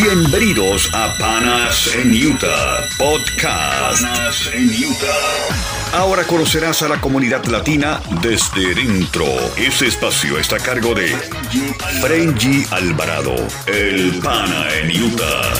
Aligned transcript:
Bienvenidos 0.00 0.88
a 0.94 1.12
Panas 1.18 1.92
en 1.96 2.12
Utah 2.12 2.84
Podcast. 2.98 4.00
Panas 4.00 4.48
en 4.54 4.68
Utah. 4.68 5.98
Ahora 5.98 6.22
conocerás 6.22 6.82
a 6.82 6.88
la 6.88 7.00
comunidad 7.00 7.44
latina 7.46 8.00
desde 8.22 8.76
dentro. 8.76 9.24
Ese 9.56 9.88
espacio 9.88 10.38
está 10.38 10.54
a 10.54 10.60
cargo 10.60 10.94
de 10.94 11.08
Frenji 12.00 12.64
Alvarado, 12.70 13.34
el 13.66 14.20
Pana 14.20 14.66
en 14.80 15.02
Utah. 15.02 15.52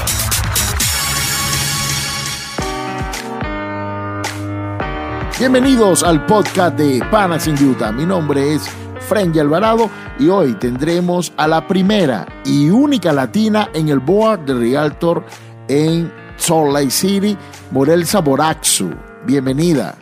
Bienvenidos 5.41 6.05
al 6.05 6.25
podcast 6.27 6.79
de 6.79 7.05
Panas 7.11 7.49
en 7.49 7.61
Utah. 7.69 7.91
Mi 7.91 8.07
nombre 8.07 8.55
es 8.55 8.71
Frenji 9.09 9.39
Alvarado 9.41 9.89
y 10.19 10.29
hoy 10.29 10.53
tendremos 10.55 11.33
a 11.39 11.49
la 11.49 11.67
primera 11.67 12.27
y 12.45 12.69
única 12.69 13.11
latina 13.11 13.71
en 13.73 13.89
el 13.89 14.01
board 14.01 14.41
de 14.41 14.53
Realtor 14.55 15.25
en 15.67 16.13
Salt 16.37 16.73
Lake 16.75 16.91
City, 16.91 17.37
Morel 17.71 18.05
Saboraxu. 18.07 18.91
Bienvenida. 19.25 19.95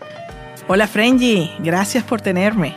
Hola 0.66 0.88
Frenji, 0.88 1.52
gracias 1.61 2.02
por 2.02 2.20
tenerme. 2.20 2.74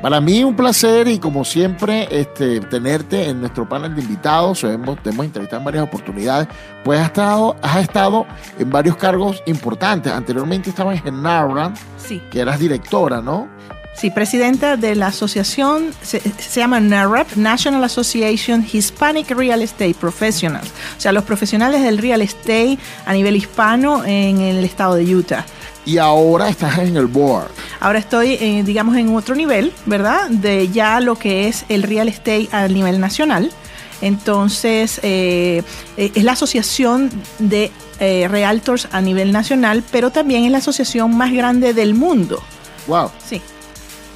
Para 0.00 0.20
mí 0.20 0.44
un 0.44 0.54
placer 0.54 1.08
y 1.08 1.18
como 1.18 1.44
siempre 1.44 2.06
este, 2.12 2.60
tenerte 2.60 3.28
en 3.28 3.40
nuestro 3.40 3.68
panel 3.68 3.96
de 3.96 4.02
invitados. 4.02 4.62
Hemos, 4.62 5.02
te 5.02 5.10
hemos 5.10 5.26
entrevistado 5.26 5.58
en 5.58 5.64
varias 5.64 5.82
oportunidades. 5.82 6.46
Pues 6.84 7.00
has 7.00 7.06
estado, 7.06 7.56
has 7.62 7.78
estado 7.78 8.24
en 8.60 8.70
varios 8.70 8.94
cargos 8.94 9.42
importantes. 9.46 10.12
Anteriormente 10.12 10.70
estabas 10.70 11.04
en 11.04 11.20
NARA, 11.20 11.72
Sí. 11.96 12.22
que 12.30 12.38
eras 12.38 12.60
directora, 12.60 13.20
¿no? 13.20 13.48
Sí, 14.00 14.10
presidenta 14.10 14.76
de 14.76 14.94
la 14.94 15.08
asociación, 15.08 15.92
se, 16.02 16.20
se 16.20 16.60
llama 16.60 16.78
NAREP, 16.78 17.34
National 17.34 17.82
Association 17.82 18.64
Hispanic 18.72 19.30
Real 19.30 19.60
Estate 19.60 19.94
Professionals, 19.94 20.68
o 20.96 21.00
sea, 21.00 21.10
los 21.10 21.24
profesionales 21.24 21.82
del 21.82 21.98
real 21.98 22.22
estate 22.22 22.78
a 23.04 23.12
nivel 23.12 23.34
hispano 23.34 24.04
en 24.04 24.40
el 24.40 24.64
estado 24.64 24.94
de 24.94 25.16
Utah. 25.16 25.44
Y 25.84 25.98
ahora 25.98 26.48
estás 26.48 26.78
en 26.78 26.96
el 26.96 27.06
board. 27.06 27.50
Ahora 27.80 27.98
estoy, 27.98 28.34
eh, 28.34 28.62
digamos, 28.64 28.96
en 28.96 29.14
otro 29.16 29.34
nivel, 29.34 29.72
¿verdad? 29.86 30.28
De 30.28 30.68
ya 30.68 31.00
lo 31.00 31.16
que 31.16 31.48
es 31.48 31.64
el 31.68 31.82
real 31.82 32.08
estate 32.08 32.48
a 32.52 32.68
nivel 32.68 33.00
nacional. 33.00 33.50
Entonces, 34.00 35.00
eh, 35.02 35.62
eh, 35.96 36.12
es 36.14 36.24
la 36.24 36.32
asociación 36.32 37.10
de 37.38 37.72
eh, 38.00 38.28
realtors 38.28 38.88
a 38.92 39.00
nivel 39.00 39.32
nacional, 39.32 39.82
pero 39.90 40.10
también 40.10 40.44
es 40.44 40.52
la 40.52 40.58
asociación 40.58 41.16
más 41.16 41.32
grande 41.32 41.74
del 41.74 41.94
mundo. 41.94 42.40
Wow. 42.86 43.10
Sí. 43.26 43.42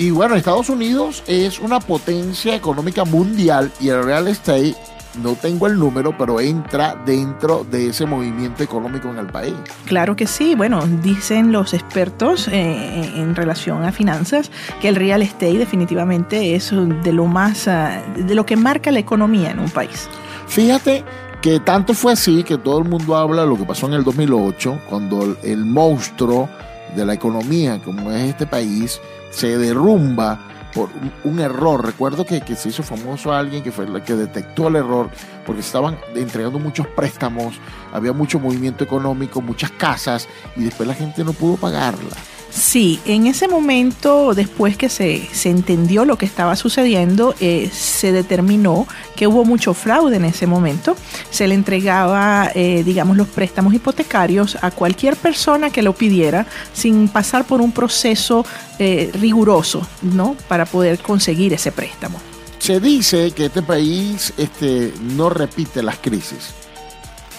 Y 0.03 0.11
bueno, 0.11 0.34
Estados 0.34 0.69
Unidos 0.69 1.22
es 1.28 1.61
una 1.61 1.78
potencia 1.78 2.56
económica 2.56 3.05
mundial 3.05 3.70
y 3.78 3.91
el 3.91 4.03
real 4.03 4.27
estate, 4.27 4.75
no 5.22 5.36
tengo 5.36 5.69
el 5.69 5.78
número, 5.78 6.12
pero 6.19 6.41
entra 6.41 7.00
dentro 7.06 7.64
de 7.70 7.91
ese 7.91 8.05
movimiento 8.05 8.64
económico 8.64 9.08
en 9.11 9.19
el 9.19 9.28
país. 9.28 9.55
Claro 9.86 10.17
que 10.17 10.27
sí. 10.27 10.56
Bueno, 10.56 10.84
dicen 11.05 11.53
los 11.53 11.73
expertos 11.73 12.48
eh, 12.48 13.12
en 13.14 13.36
relación 13.36 13.84
a 13.84 13.92
finanzas 13.92 14.50
que 14.80 14.89
el 14.89 14.97
real 14.97 15.23
estate 15.23 15.56
definitivamente 15.56 16.56
es 16.56 16.73
de 16.73 17.12
lo 17.12 17.27
más, 17.27 17.69
ah, 17.69 18.03
de 18.17 18.34
lo 18.34 18.45
que 18.45 18.56
marca 18.56 18.91
la 18.91 18.98
economía 18.98 19.53
en 19.53 19.61
un 19.61 19.70
país. 19.70 20.08
Fíjate 20.48 21.05
que 21.41 21.61
tanto 21.61 21.95
fue 21.95 22.14
así 22.14 22.42
que 22.42 22.58
todo 22.58 22.80
el 22.80 22.89
mundo 22.89 23.17
habla 23.17 23.42
de 23.42 23.48
lo 23.48 23.56
que 23.56 23.64
pasó 23.64 23.86
en 23.86 23.92
el 23.92 24.03
2008, 24.03 24.80
cuando 24.91 25.23
el, 25.23 25.39
el 25.45 25.64
monstruo 25.64 26.48
de 26.97 27.06
la 27.06 27.14
economía, 27.14 27.80
como 27.84 28.11
es 28.11 28.30
este 28.30 28.48
país, 28.48 29.00
se 29.33 29.58
derrumba 29.58 30.38
por 30.72 30.88
un, 31.25 31.41
error. 31.41 31.84
Recuerdo 31.84 32.25
que, 32.25 32.41
que 32.41 32.55
se 32.56 32.70
hizo 32.70 32.83
famoso 32.83 33.33
alguien 33.33 33.62
que 33.62 33.72
fue 33.72 33.84
el 33.84 34.02
que 34.02 34.14
detectó 34.14 34.69
el 34.69 34.77
error, 34.77 35.11
porque 35.44 35.61
estaban 35.61 35.98
entregando 36.14 36.58
muchos 36.58 36.86
préstamos, 36.86 37.61
había 37.92 38.12
mucho 38.12 38.39
movimiento 38.39 38.84
económico, 38.84 39.41
muchas 39.41 39.70
casas, 39.72 40.28
y 40.56 40.64
después 40.64 40.89
la 40.89 40.94
gente 40.94 41.24
no 41.24 41.33
pudo 41.33 41.56
pagarla. 41.56 42.16
Sí, 42.55 43.00
en 43.06 43.27
ese 43.27 43.48
momento, 43.48 44.35
después 44.35 44.77
que 44.77 44.90
se, 44.90 45.27
se 45.33 45.48
entendió 45.48 46.05
lo 46.05 46.18
que 46.18 46.27
estaba 46.27 46.55
sucediendo, 46.55 47.35
eh, 47.40 47.70
se 47.73 48.13
determinó 48.13 48.86
que 49.17 49.27
hubo 49.27 49.46
mucho 49.46 49.73
fraude 49.73 50.17
en 50.17 50.27
ese 50.27 50.46
momento. 50.46 50.95
Se 51.30 51.48
le 51.48 51.55
entregaba, 51.55 52.51
eh, 52.55 52.83
digamos, 52.85 53.17
los 53.17 53.29
préstamos 53.29 53.73
hipotecarios 53.73 54.58
a 54.61 54.70
cualquier 54.70 55.17
persona 55.17 55.70
que 55.70 55.80
lo 55.80 55.95
pidiera 55.95 56.46
sin 56.74 57.08
pasar 57.08 57.46
por 57.46 57.63
un 57.63 57.73
proceso 57.73 58.45
eh, 58.79 59.11
riguroso, 59.14 59.86
¿no? 60.02 60.36
Para 60.46 60.67
poder 60.67 60.98
conseguir 60.98 61.55
ese 61.55 61.73
préstamo. 61.73 62.20
Se 62.58 62.80
dice 62.80 63.33
que 63.33 63.46
este 63.46 63.63
país 63.63 64.34
este, 64.36 64.92
no 65.01 65.30
repite 65.30 65.83
las 65.83 65.96
crisis. 65.98 66.61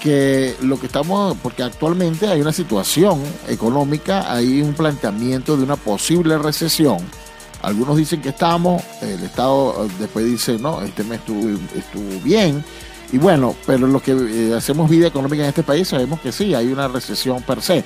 Que 0.03 0.58
lo 0.62 0.78
que 0.78 0.88
estamos, 0.88 1.38
porque 1.41 1.64
actualmente 1.64 2.28
hay 2.28 2.41
una 2.41 2.52
situación 2.52 3.24
económica, 3.47 4.30
hay 4.34 4.62
un 4.62 4.74
planteamiento 4.74 5.56
de 5.56 5.64
una 5.64 5.78
posible 5.78 6.38
recesión. 6.38 6.97
Algunos 7.62 7.96
dicen 7.96 8.22
que 8.22 8.28
estamos, 8.30 8.84
el 9.02 9.24
Estado 9.24 9.86
eh, 9.86 9.90
después 10.00 10.25
dice, 10.25 10.59
no, 10.59 10.81
este 10.81 11.06
mes 11.06 11.22
estuvo, 11.22 12.19
bien. 12.22 12.66
Y 13.13 13.18
bueno, 13.18 13.56
pero 13.66 13.88
los 13.88 14.02
que 14.02 14.12
eh, 14.12 14.53
hacemos 14.53 14.90
vida 14.90 15.08
económica 15.08 15.44
en 15.44 15.50
este 15.50 15.63
país 15.63 15.88
sabemos 15.88 16.19
que 16.19 16.34
sí, 16.34 16.53
hay 16.53 16.68
una 16.68 16.90
recesión 16.90 17.42
per 17.42 17.62
se. 17.62 17.86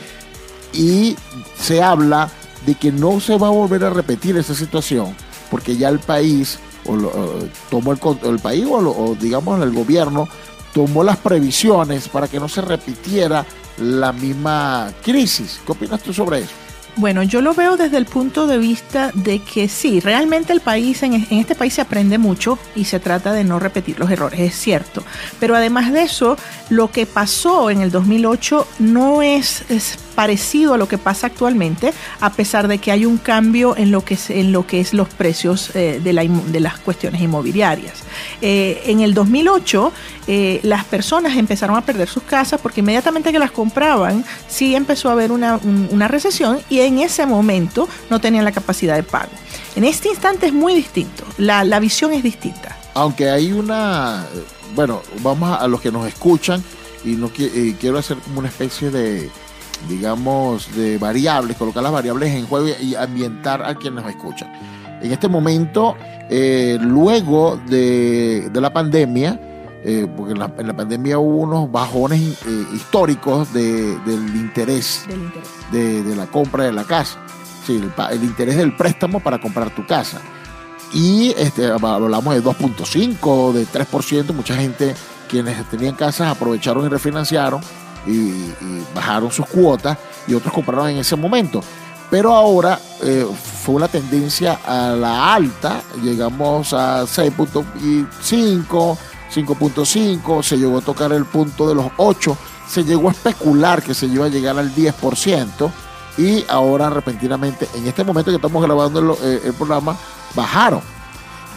Y 0.73 1.15
se 1.59 1.83
habla 1.83 2.31
de 2.65 2.73
que 2.73 2.91
no 2.91 3.19
se 3.19 3.37
va 3.37 3.49
a 3.49 3.51
volver 3.51 3.83
a 3.83 3.91
repetir 3.91 4.35
esa 4.37 4.55
situación, 4.55 5.15
porque 5.51 5.77
ya 5.77 5.89
el 5.89 5.99
país 5.99 6.57
o 6.87 6.95
eh, 6.95 7.51
tomó 7.69 7.91
el, 7.91 7.99
el 8.23 8.39
país 8.39 8.65
o, 8.65 8.77
o 8.79 9.13
digamos 9.13 9.61
el 9.61 9.71
gobierno 9.71 10.27
tomó 10.73 11.03
las 11.03 11.17
previsiones 11.17 12.07
para 12.07 12.27
que 12.27 12.39
no 12.39 12.47
se 12.47 12.61
repitiera 12.61 13.45
la 13.79 14.11
misma 14.11 14.91
crisis. 15.03 15.59
¿Qué 15.65 15.71
opinas 15.71 16.01
tú 16.01 16.13
sobre 16.13 16.39
eso? 16.39 16.53
Bueno, 16.97 17.21
yo 17.21 17.41
lo 17.41 17.53
veo 17.53 17.77
desde 17.77 17.97
el 17.97 18.07
punto 18.07 18.47
de 18.47 18.57
vista 18.57 19.11
de 19.13 19.37
que 19.37 19.69
sí, 19.69 19.99
realmente 19.99 20.51
el 20.51 20.61
país, 20.61 21.03
en, 21.03 21.27
este 21.29 21.53
país 21.53 21.75
se 21.75 21.81
aprende 21.81 22.17
mucho 22.17 22.57
y 22.75 22.85
se 22.85 22.99
trata 22.99 23.33
de 23.33 23.43
no 23.43 23.59
repetir 23.59 23.99
los 23.99 24.09
errores, 24.09 24.39
es 24.39 24.55
cierto. 24.55 25.03
Pero 25.39 25.55
además 25.55 25.93
de 25.93 26.01
eso, 26.01 26.37
lo 26.69 26.91
que 26.91 27.05
pasó 27.05 27.69
en 27.69 27.81
el 27.81 27.91
2008 27.91 28.67
no 28.79 29.21
es, 29.21 29.63
es 29.69 29.99
parecido 30.21 30.73
a 30.73 30.77
lo 30.77 30.87
que 30.87 30.97
pasa 30.97 31.27
actualmente, 31.27 31.93
a 32.21 32.31
pesar 32.31 32.67
de 32.67 32.79
que 32.79 32.91
hay 32.91 33.05
un 33.05 33.17
cambio 33.19 33.77
en 33.77 33.91
lo 33.91 34.03
que 34.03 34.15
es, 34.15 34.31
en 34.31 34.51
lo 34.51 34.65
que 34.65 34.79
es 34.79 34.91
los 34.95 35.07
precios 35.09 35.69
eh, 35.75 36.01
de, 36.03 36.11
la 36.11 36.23
de 36.23 36.59
las 36.59 36.79
cuestiones 36.79 37.21
inmobiliarias. 37.21 37.93
Eh, 38.41 38.81
en 38.87 39.01
el 39.01 39.13
2008, 39.13 39.91
eh, 40.25 40.59
las 40.63 40.85
personas 40.85 41.37
empezaron 41.37 41.77
a 41.77 41.81
perder 41.85 42.09
sus 42.09 42.23
casas 42.23 42.59
porque 42.59 42.79
inmediatamente 42.79 43.31
que 43.31 43.37
las 43.37 43.51
compraban, 43.51 44.25
sí 44.47 44.73
empezó 44.75 45.09
a 45.09 45.11
haber 45.11 45.31
una, 45.31 45.57
un- 45.57 45.87
una 45.91 46.07
recesión 46.07 46.59
y 46.67 46.79
en 46.79 46.97
ese 46.97 47.27
momento 47.27 47.87
no 48.09 48.19
tenían 48.19 48.43
la 48.43 48.51
capacidad 48.51 48.95
de 48.95 49.03
pago. 49.03 49.29
En 49.75 49.83
este 49.83 50.09
instante 50.09 50.47
es 50.47 50.53
muy 50.53 50.73
distinto, 50.73 51.25
la, 51.37 51.63
la 51.63 51.79
visión 51.79 52.11
es 52.11 52.23
distinta. 52.23 52.75
Aunque 52.95 53.29
hay 53.29 53.51
una, 53.51 54.25
bueno, 54.73 55.03
vamos 55.21 55.55
a, 55.61 55.67
los 55.67 55.79
que 55.79 55.91
nos 55.91 56.07
escuchan 56.07 56.63
y 57.05 57.09
no 57.09 57.29
qui- 57.31 57.75
quiero 57.79 57.99
hacer 57.99 58.17
como 58.17 58.39
una 58.39 58.47
especie 58.49 58.89
de, 58.89 59.29
digamos, 59.89 60.73
de 60.75 60.97
variables, 60.97 61.57
colocar 61.57 61.83
las 61.83 61.91
variables 61.91 62.33
en 62.33 62.45
juego 62.47 62.67
y 62.81 62.95
ambientar 62.95 63.63
a 63.63 63.75
quienes 63.75 64.03
nos 64.03 64.09
escuchan. 64.13 64.51
En 65.01 65.11
este 65.11 65.27
momento, 65.27 65.95
eh, 66.29 66.77
luego 66.81 67.59
de, 67.67 68.49
de 68.51 68.61
la 68.61 68.73
pandemia, 68.73 69.39
eh, 69.83 70.07
porque 70.17 70.33
en 70.33 70.39
la, 70.39 70.51
en 70.57 70.67
la 70.67 70.75
pandemia 70.75 71.19
hubo 71.19 71.37
unos 71.43 71.71
bajones 71.71 72.19
eh, 72.45 72.65
históricos 72.73 73.53
de- 73.53 73.97
del 73.99 74.35
interés 74.35 75.03
Del 75.07 75.21
interés. 75.21 75.47
de, 75.71 76.03
de 76.03 76.15
la 76.15 76.25
compra 76.25 76.63
de 76.65 76.73
la 76.73 76.83
casa. 76.83 77.19
Sí, 77.65 77.81
el 78.11 78.23
interés 78.23 78.57
del 78.57 78.75
préstamo 78.75 79.19
para 79.19 79.39
comprar 79.39 79.69
tu 79.75 79.85
casa. 79.85 80.19
Y 80.93 81.33
este, 81.37 81.67
hablamos 81.67 82.33
de 82.33 82.41
2.5, 82.41 83.51
de 83.53 83.65
3%. 83.67 84.33
Mucha 84.33 84.55
gente, 84.55 84.95
quienes 85.29 85.63
tenían 85.69 85.95
casas, 85.95 86.29
aprovecharon 86.35 86.85
y 86.85 86.89
refinanciaron 86.89 87.61
y, 88.07 88.53
bajaron 88.95 89.31
sus 89.31 89.45
cuotas 89.45 89.97
y 90.27 90.33
otros 90.33 90.53
compraron 90.53 90.89
en 90.89 90.97
ese 90.97 91.15
momento. 91.15 91.61
Pero 92.09 92.33
ahora 92.33 92.79
eh, 93.03 93.27
fue 93.63 93.75
una 93.75 93.87
tendencia 93.89 94.59
a 94.65 94.91
la 94.91 95.33
alta, 95.33 95.81
llegamos 96.01 96.73
a 96.73 97.03
6.5, 97.03 98.97
5.5, 99.33 100.43
se 100.43 100.57
llegó 100.57 100.77
a 100.77 100.81
tocar 100.81 101.11
el 101.11 101.25
punto 101.25 101.67
de 101.67 101.75
los 101.75 101.87
8, 101.97 102.37
se 102.67 102.85
llegó 102.85 103.09
a 103.09 103.11
especular 103.11 103.83
que 103.83 103.93
se 103.93 104.05
iba 104.05 104.25
a 104.25 104.29
llegar 104.29 104.57
al 104.57 104.73
10% 104.73 105.69
y 106.17 106.45
ahora 106.47 106.89
repentinamente, 106.89 107.67
en 107.75 107.87
este 107.87 108.03
momento 108.03 108.31
que 108.31 108.37
estamos 108.37 108.63
grabando 108.63 108.99
el, 108.99 109.11
eh, 109.21 109.41
el 109.45 109.53
programa, 109.53 109.97
bajaron. 110.33 110.96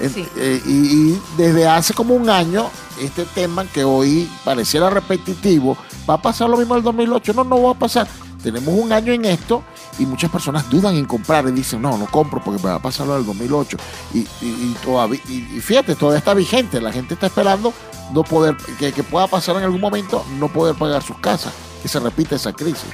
Sí. 0.08 0.26
eh, 0.36 0.62
y, 0.64 0.70
y 0.70 1.22
desde 1.36 1.66
hace 1.66 1.92
como 1.92 2.14
un 2.14 2.30
año, 2.30 2.70
este 3.00 3.24
tema 3.26 3.64
que 3.66 3.84
hoy 3.84 4.30
pareciera 4.44 4.88
repetitivo, 4.90 5.76
¿va 6.08 6.14
a 6.14 6.22
pasar 6.22 6.48
lo 6.48 6.56
mismo 6.56 6.74
el 6.76 6.82
2008? 6.82 7.32
No, 7.34 7.44
no 7.44 7.62
va 7.62 7.72
a 7.72 7.74
pasar. 7.74 8.08
Tenemos 8.42 8.74
un 8.74 8.90
año 8.92 9.12
en 9.12 9.26
esto 9.26 9.62
y 9.98 10.06
muchas 10.06 10.30
personas 10.30 10.68
dudan 10.70 10.96
en 10.96 11.04
comprar 11.04 11.46
y 11.46 11.52
dicen, 11.52 11.82
no, 11.82 11.98
no 11.98 12.06
compro 12.06 12.42
porque 12.42 12.62
me 12.62 12.70
va 12.70 12.76
a 12.76 12.82
pasar 12.82 13.06
lo 13.06 13.14
del 13.16 13.26
2008. 13.26 13.76
Y, 14.14 14.18
y- 14.20 14.26
y 14.42 14.76
todavía, 14.82 15.20
y, 15.28 15.56
y 15.56 15.60
fíjate, 15.60 15.94
todavía 15.94 16.18
está 16.20 16.32
vigente, 16.32 16.80
la 16.80 16.90
gente 16.92 17.12
está 17.14 17.26
esperando 17.26 17.74
no 18.14 18.24
poder, 18.24 18.56
que, 18.78 18.92
pueda 19.04 19.26
pasar 19.26 19.56
en 19.56 19.64
algún 19.64 19.80
momento 19.80 20.24
no 20.38 20.48
poder 20.48 20.74
pagar 20.74 21.02
sus 21.02 21.18
casas, 21.18 21.52
que 21.82 21.88
se 21.88 22.00
repita 22.00 22.34
esa 22.36 22.52
crisis. 22.54 22.86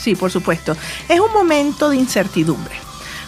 sí, 0.00 0.14
por 0.16 0.30
supuesto. 0.30 0.74
Es 1.08 1.20
un 1.20 1.32
momento 1.32 1.90
de 1.90 1.96
incertidumbre. 1.98 2.74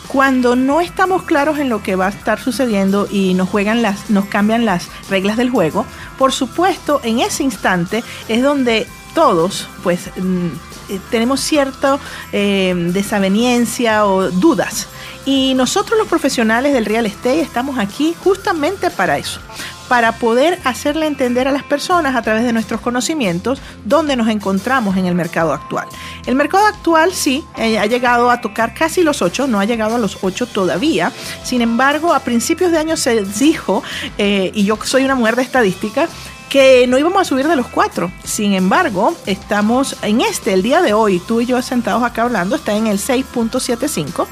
Cuando 0.09 0.57
no 0.57 0.81
estamos 0.81 1.23
claros 1.25 1.59
en 1.59 1.69
lo 1.69 1.83
que 1.83 1.95
va 1.95 2.07
a 2.07 2.11
estar 2.11 2.41
sucediendo 2.41 3.07
y 3.11 3.35
nos 3.35 3.49
juegan 3.49 3.83
las, 3.83 4.09
nos 4.09 4.25
cambian 4.25 4.65
las 4.65 4.89
reglas 5.11 5.37
del 5.37 5.51
juego, 5.51 5.85
por 6.19 6.33
supuesto, 6.33 7.01
en 7.05 7.21
ese 7.21 7.45
instante 7.45 8.03
es 8.29 8.43
donde 8.43 8.87
todos, 9.15 9.69
pues, 9.83 10.11
mm, 10.17 10.47
eh, 10.89 11.01
tenemos 11.11 11.41
cierta 11.41 11.99
eh, 12.33 12.75
desaveniencia 12.93 14.07
o 14.07 14.31
dudas. 14.31 14.89
Y 15.27 15.53
nosotros 15.55 15.99
los 15.99 16.09
profesionales 16.09 16.73
del 16.73 16.87
real 16.87 17.05
estate 17.05 17.41
estamos 17.41 17.79
aquí 17.79 18.15
justamente 18.25 18.91
para 18.91 19.19
eso, 19.19 19.41
para 19.89 20.13
poder 20.13 20.59
hacerle 20.65 21.07
entender 21.07 21.49
a 21.49 21.53
las 21.53 21.63
personas 21.63 22.15
a 22.15 22.23
través 22.23 22.45
de 22.45 22.53
nuestros 22.53 22.81
conocimientos 22.81 23.61
dónde 23.85 24.17
nos 24.17 24.29
encontramos 24.29 24.97
en 24.97 25.07
el 25.07 25.15
mercado 25.15 25.53
actual. 25.53 25.89
El 26.27 26.35
mercado 26.35 26.67
actual 26.67 27.13
sí 27.13 27.45
eh, 27.57 27.79
ha 27.79 27.87
llegado 27.87 28.31
a 28.31 28.41
tocar 28.41 28.75
casi 28.75 29.03
los 29.03 29.23
8, 29.23 29.47
no 29.47 29.61
ha 29.61 29.65
llegado 29.65 29.97
a 29.97 29.99
los 29.99 30.19
8 30.21 30.47
todavía. 30.47 31.13
Sin 31.43 31.63
embargo, 31.63 32.13
a 32.13 32.21
principios 32.21 32.71
de 32.71 32.79
año 32.79 32.97
se 32.97 33.25
dijo, 33.25 33.83
eh, 34.19 34.51
y 34.55 34.65
yo 34.65 34.79
soy 34.83 35.05
una 35.05 35.15
mujer 35.15 35.37
de 35.37 35.43
estadística, 35.43 36.09
que 36.49 36.87
no 36.87 36.99
íbamos 36.99 37.23
a 37.23 37.25
subir 37.25 37.47
de 37.49 37.57
los 37.57 37.67
4. 37.69 38.11
Sin 38.25 38.55
embargo, 38.55 39.15
estamos 39.27 39.97
en 40.03 40.21
este, 40.21 40.55
el 40.55 40.63
día 40.63 40.83
de 40.83 40.95
hoy, 40.95 41.21
tú 41.21 41.41
y 41.41 41.47
yo 41.47 41.61
sentados 41.63 42.03
acá 42.03 42.23
hablando, 42.23 42.57
está 42.57 42.75
en 42.77 42.87
el 42.87 42.99
6.75 42.99 44.27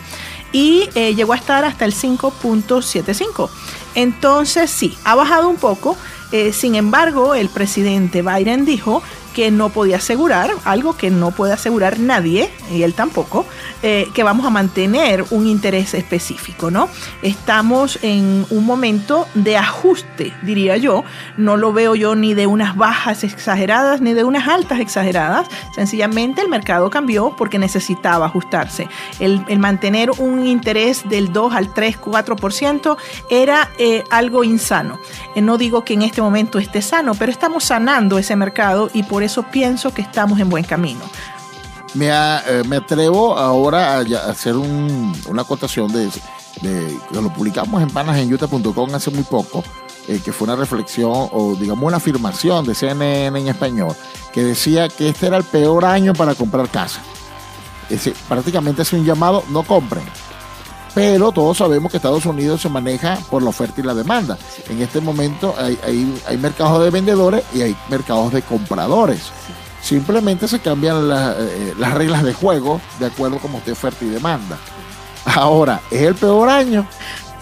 y 0.52 0.88
eh, 0.94 1.14
llegó 1.14 1.32
a 1.34 1.36
estar 1.36 1.64
hasta 1.64 1.84
el 1.84 1.94
5.75. 1.94 3.50
Entonces 3.94 4.70
sí, 4.70 4.96
ha 5.04 5.14
bajado 5.14 5.48
un 5.48 5.56
poco. 5.56 5.96
Eh, 6.32 6.52
sin 6.52 6.74
embargo, 6.74 7.34
el 7.34 7.48
presidente 7.48 8.22
Biden 8.22 8.64
dijo 8.64 9.02
que 9.36 9.50
no 9.50 9.68
podía 9.68 9.98
asegurar, 9.98 10.50
algo 10.64 10.96
que 10.96 11.10
no 11.10 11.30
puede 11.30 11.52
asegurar 11.52 12.00
nadie, 12.00 12.50
y 12.72 12.84
él 12.84 12.94
tampoco, 12.94 13.44
eh, 13.82 14.08
que 14.14 14.22
vamos 14.22 14.46
a 14.46 14.50
mantener 14.50 15.26
un 15.28 15.46
interés 15.46 15.92
específico, 15.92 16.70
¿no? 16.70 16.88
Estamos 17.20 17.98
en 18.00 18.46
un 18.48 18.64
momento 18.64 19.28
de 19.34 19.58
ajuste, 19.58 20.32
diría 20.40 20.78
yo. 20.78 21.04
No 21.36 21.58
lo 21.58 21.74
veo 21.74 21.94
yo 21.94 22.14
ni 22.14 22.32
de 22.32 22.46
unas 22.46 22.76
bajas 22.76 23.24
exageradas 23.24 24.00
ni 24.00 24.14
de 24.14 24.24
unas 24.24 24.48
altas 24.48 24.80
exageradas. 24.80 25.48
Sencillamente 25.74 26.40
el 26.40 26.48
mercado 26.48 26.88
cambió 26.88 27.36
porque 27.36 27.58
necesitaba 27.58 28.24
ajustarse. 28.24 28.88
El, 29.20 29.44
mantener 29.58 30.12
un 30.12 30.46
interés 30.46 31.06
del 31.10 31.30
2 31.30 31.54
al 31.54 31.74
3, 31.74 32.00
4% 32.00 32.96
era 33.28 33.68
eh, 33.76 34.02
algo 34.08 34.44
insano. 34.44 34.98
Eh, 35.34 35.42
no 35.42 35.58
digo 35.58 35.84
que 35.84 35.92
en 35.92 36.00
este 36.00 36.22
momento 36.22 36.58
esté 36.58 36.80
sano, 36.80 37.14
pero 37.14 37.30
estamos 37.30 37.64
sanando 37.64 38.16
ese 38.16 38.34
mercado 38.34 38.88
y 38.94 39.02
por 39.02 39.25
eso 39.26 39.42
pienso 39.42 39.92
que 39.92 40.02
estamos 40.02 40.40
en 40.40 40.48
buen 40.48 40.64
camino. 40.64 41.02
Me, 41.94 42.08
eh, 42.08 42.62
me 42.66 42.76
atrevo 42.76 43.36
ahora 43.36 43.98
a, 43.98 44.00
hacer 44.30 44.56
una 44.56 45.42
acotación 45.42 45.92
de, 45.92 46.10
de, 46.62 46.98
lo 47.12 47.32
publicamos 47.32 47.82
en 47.82 47.90
panasenyuta.com 47.90 48.94
hace 48.94 49.10
muy 49.10 49.24
poco, 49.24 49.62
eh, 50.08 50.20
que 50.24 50.32
fue 50.32 50.46
una 50.46 50.56
reflexión 50.56 51.12
o 51.32 51.54
digamos 51.58 51.84
una 51.84 51.96
afirmación 51.98 52.64
de 52.66 52.74
CNN 52.74 53.38
en 53.38 53.48
español, 53.48 53.94
que 54.32 54.42
decía 54.42 54.88
que 54.88 55.08
este 55.08 55.26
era 55.26 55.36
el 55.36 55.44
peor 55.44 55.84
año 55.84 56.12
para 56.12 56.34
comprar 56.34 56.68
casa. 56.68 57.00
Es, 57.88 58.10
prácticamente 58.28 58.82
es 58.82 58.92
un 58.92 59.04
llamado, 59.04 59.44
no 59.50 59.62
compren. 59.62 60.04
Pero 60.96 61.30
todos 61.30 61.58
sabemos 61.58 61.90
que 61.90 61.98
Estados 61.98 62.24
Unidos 62.24 62.62
se 62.62 62.70
maneja 62.70 63.18
por 63.28 63.42
la 63.42 63.50
oferta 63.50 63.82
y 63.82 63.84
la 63.84 63.92
demanda. 63.92 64.38
En 64.70 64.80
este 64.80 65.02
momento 65.02 65.54
hay, 65.58 65.78
hay, 65.84 66.38
mercados 66.38 66.82
de 66.82 66.88
vendedores 66.88 67.44
y 67.52 67.60
hay 67.60 67.76
mercados 67.90 68.32
de 68.32 68.40
compradores. 68.40 69.30
Simplemente 69.82 70.48
se 70.48 70.58
cambian 70.58 71.06
eh, 71.12 71.74
las 71.78 71.92
reglas 71.92 72.22
de 72.22 72.32
juego 72.32 72.80
de 72.98 73.04
acuerdo 73.08 73.38
como 73.40 73.58
usted 73.58 73.72
oferta 73.72 74.06
y 74.06 74.08
demanda. 74.08 74.56
Ahora, 75.26 75.82
¿es 75.90 76.00
el 76.00 76.14
peor 76.14 76.48
año? 76.48 76.86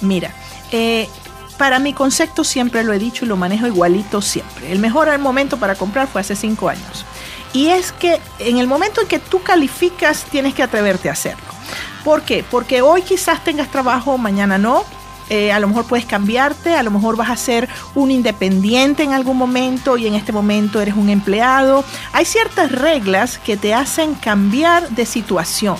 Mira, 0.00 0.34
eh, 0.72 1.08
para 1.56 1.78
mi 1.78 1.92
concepto 1.92 2.42
siempre 2.42 2.82
lo 2.82 2.92
he 2.92 2.98
dicho 2.98 3.24
y 3.24 3.28
lo 3.28 3.36
manejo 3.36 3.68
igualito 3.68 4.20
siempre. 4.20 4.72
El 4.72 4.80
mejor 4.80 5.16
momento 5.20 5.58
para 5.58 5.76
comprar 5.76 6.08
fue 6.08 6.22
hace 6.22 6.34
cinco 6.34 6.70
años. 6.70 7.06
Y 7.52 7.68
es 7.68 7.92
que 7.92 8.20
en 8.40 8.58
el 8.58 8.66
momento 8.66 9.00
en 9.00 9.06
que 9.06 9.20
tú 9.20 9.44
calificas 9.44 10.24
tienes 10.24 10.54
que 10.54 10.64
atreverte 10.64 11.08
a 11.08 11.12
hacerlo. 11.12 11.53
¿Por 12.04 12.22
qué? 12.22 12.44
Porque 12.48 12.82
hoy 12.82 13.02
quizás 13.02 13.42
tengas 13.42 13.70
trabajo, 13.70 14.18
mañana 14.18 14.58
no, 14.58 14.84
eh, 15.30 15.52
a 15.52 15.58
lo 15.58 15.68
mejor 15.68 15.86
puedes 15.86 16.04
cambiarte, 16.04 16.76
a 16.76 16.82
lo 16.82 16.90
mejor 16.90 17.16
vas 17.16 17.30
a 17.30 17.36
ser 17.36 17.68
un 17.94 18.10
independiente 18.10 19.02
en 19.02 19.14
algún 19.14 19.38
momento 19.38 19.96
y 19.96 20.06
en 20.06 20.14
este 20.14 20.32
momento 20.32 20.80
eres 20.80 20.94
un 20.94 21.08
empleado. 21.08 21.82
Hay 22.12 22.26
ciertas 22.26 22.70
reglas 22.70 23.38
que 23.38 23.56
te 23.56 23.72
hacen 23.72 24.14
cambiar 24.14 24.90
de 24.90 25.06
situación. 25.06 25.76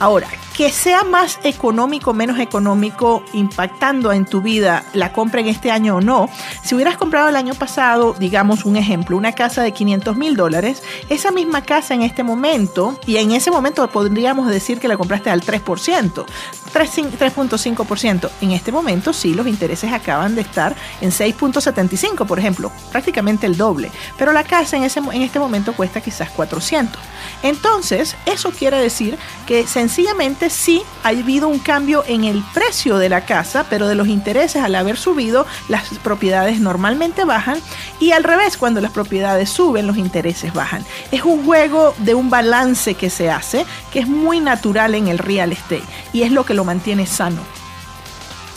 Ahora, 0.00 0.26
que 0.58 0.72
sea 0.72 1.04
más 1.04 1.38
económico 1.44 2.12
menos 2.12 2.40
económico 2.40 3.22
impactando 3.32 4.10
en 4.10 4.26
tu 4.26 4.40
vida 4.40 4.84
la 4.92 5.12
compra 5.12 5.40
en 5.40 5.46
este 5.46 5.70
año 5.70 5.98
o 5.98 6.00
no, 6.00 6.28
si 6.64 6.74
hubieras 6.74 6.96
comprado 6.96 7.28
el 7.28 7.36
año 7.36 7.54
pasado, 7.54 8.16
digamos 8.18 8.64
un 8.64 8.76
ejemplo, 8.76 9.16
una 9.16 9.30
casa 9.30 9.62
de 9.62 9.70
500 9.70 10.16
mil 10.16 10.34
dólares, 10.34 10.82
esa 11.10 11.30
misma 11.30 11.62
casa 11.62 11.94
en 11.94 12.02
este 12.02 12.24
momento, 12.24 12.98
y 13.06 13.18
en 13.18 13.30
ese 13.30 13.52
momento 13.52 13.88
podríamos 13.88 14.48
decir 14.48 14.80
que 14.80 14.88
la 14.88 14.96
compraste 14.96 15.30
al 15.30 15.42
3%, 15.42 16.24
3.5%. 16.72 18.30
En 18.40 18.52
este 18.52 18.72
momento 18.72 19.12
sí, 19.12 19.34
los 19.34 19.46
intereses 19.46 19.92
acaban 19.92 20.34
de 20.34 20.42
estar 20.42 20.74
en 21.00 21.10
6.75, 21.10 22.26
por 22.26 22.38
ejemplo, 22.38 22.70
prácticamente 22.90 23.46
el 23.46 23.56
doble, 23.56 23.90
pero 24.16 24.32
la 24.32 24.44
casa 24.44 24.76
en, 24.76 24.84
ese, 24.84 25.00
en 25.00 25.22
este 25.22 25.38
momento 25.38 25.72
cuesta 25.74 26.00
quizás 26.00 26.30
400. 26.30 27.00
Entonces, 27.42 28.16
eso 28.26 28.50
quiere 28.50 28.78
decir 28.78 29.18
que 29.46 29.66
sencillamente 29.66 30.50
sí 30.50 30.82
ha 31.02 31.08
habido 31.08 31.48
un 31.48 31.58
cambio 31.58 32.04
en 32.06 32.24
el 32.24 32.42
precio 32.54 32.98
de 32.98 33.08
la 33.08 33.24
casa, 33.24 33.66
pero 33.68 33.88
de 33.88 33.94
los 33.94 34.08
intereses 34.08 34.62
al 34.62 34.74
haber 34.74 34.96
subido, 34.96 35.46
las 35.68 35.88
propiedades 35.98 36.60
normalmente 36.60 37.24
bajan 37.24 37.58
y 38.00 38.12
al 38.12 38.24
revés, 38.24 38.56
cuando 38.56 38.80
las 38.80 38.92
propiedades 38.92 39.50
suben, 39.50 39.86
los 39.86 39.96
intereses 39.96 40.52
bajan. 40.52 40.84
Es 41.10 41.22
un 41.24 41.44
juego 41.44 41.94
de 41.98 42.14
un 42.14 42.30
balance 42.30 42.94
que 42.94 43.10
se 43.10 43.30
hace, 43.30 43.64
que 43.92 44.00
es 44.00 44.08
muy 44.08 44.40
natural 44.40 44.94
en 44.94 45.08
el 45.08 45.18
real 45.18 45.52
estate 45.52 45.82
y 46.12 46.22
es 46.22 46.32
lo 46.32 46.44
que 46.44 46.54
lo 46.58 46.64
mantiene 46.64 47.06
sano. 47.06 47.40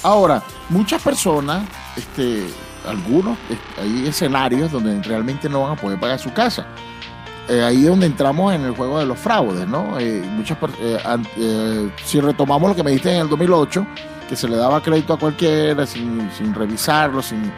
Ahora, 0.03 0.44
muchas 0.69 1.01
personas, 1.01 1.63
este, 1.95 2.48
algunos, 2.88 3.38
hay 3.80 4.07
escenarios 4.07 4.71
donde 4.71 5.01
realmente 5.03 5.48
no 5.48 5.62
van 5.62 5.74
a 5.74 5.75
poder 5.75 6.00
pagar 6.00 6.19
su 6.19 6.33
casa 6.33 6.65
eh, 7.51 7.63
ahí 7.63 7.84
es 7.84 7.89
donde 7.89 8.05
entramos 8.05 8.53
en 8.53 8.62
el 8.62 8.72
juego 8.72 9.00
de 9.00 9.05
los 9.05 9.20
fraudes, 9.20 9.67
¿no? 9.67 10.00
Eh, 10.00 10.24
muchas, 10.25 10.58
eh, 10.79 11.91
si 12.05 12.22
retomamos 12.22 12.70
lo 12.70 12.75
que 12.75 12.81
me 12.81 12.91
dijiste 12.91 13.13
en 13.13 13.22
el 13.22 13.29
2008, 13.29 13.86
que 14.29 14.36
se 14.36 14.48
le 14.48 14.55
daba 14.55 14.81
crédito 14.81 15.13
a 15.13 15.20
cualquiera 15.20 15.86
sin, 15.86 16.29
revisarlo, 16.55 17.22
sin, 17.22 17.51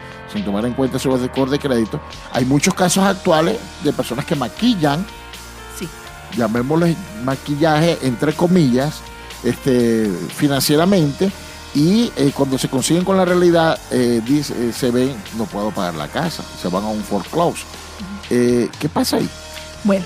tomar 0.44 0.66
en 0.66 0.72
cuenta 0.72 0.98
su 0.98 1.16
score 1.16 1.50
de 1.50 1.60
crédito, 1.60 2.00
hay 2.32 2.44
muchos 2.44 2.74
casos 2.74 3.04
actuales 3.04 3.56
de 3.84 3.92
personas 3.92 4.24
que 4.24 4.34
maquillan, 4.34 5.06
sí. 5.78 5.88
llamémosle 6.36 6.96
maquillaje 7.22 7.98
entre 8.02 8.32
comillas, 8.32 9.00
este, 9.44 10.10
financieramente, 10.34 11.30
y 11.74 12.10
cuando 12.34 12.56
se 12.56 12.68
consiguen 12.68 13.04
con 13.04 13.16
la 13.16 13.24
realidad, 13.24 13.78
dice, 14.24 14.72
se 14.72 14.90
ven, 14.90 15.16
no 15.36 15.44
puedo 15.44 15.70
pagar 15.72 15.94
la 15.94 16.08
casa, 16.08 16.44
se 16.62 16.68
van 16.68 16.84
a 16.84 16.88
un 16.88 17.02
foreclose. 17.02 17.64
¿Qué 18.28 18.88
pasa 18.92 19.16
ahí? 19.16 19.28
Bueno, 19.82 20.04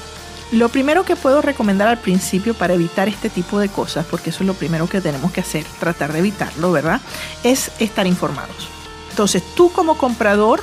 lo 0.52 0.70
primero 0.70 1.04
que 1.04 1.14
puedo 1.14 1.42
recomendar 1.42 1.88
al 1.88 1.98
principio 1.98 2.54
para 2.54 2.72
evitar 2.72 3.06
este 3.06 3.28
tipo 3.28 3.58
de 3.58 3.68
cosas, 3.68 4.06
porque 4.06 4.30
eso 4.30 4.44
es 4.44 4.46
lo 4.46 4.54
primero 4.54 4.88
que 4.88 5.02
tenemos 5.02 5.30
que 5.30 5.42
hacer, 5.42 5.66
tratar 5.78 6.14
de 6.14 6.20
evitarlo, 6.20 6.72
¿verdad? 6.72 7.02
Es 7.44 7.70
estar 7.78 8.06
informados. 8.06 8.68
Entonces, 9.10 9.42
tú 9.54 9.70
como 9.70 9.98
comprador, 9.98 10.62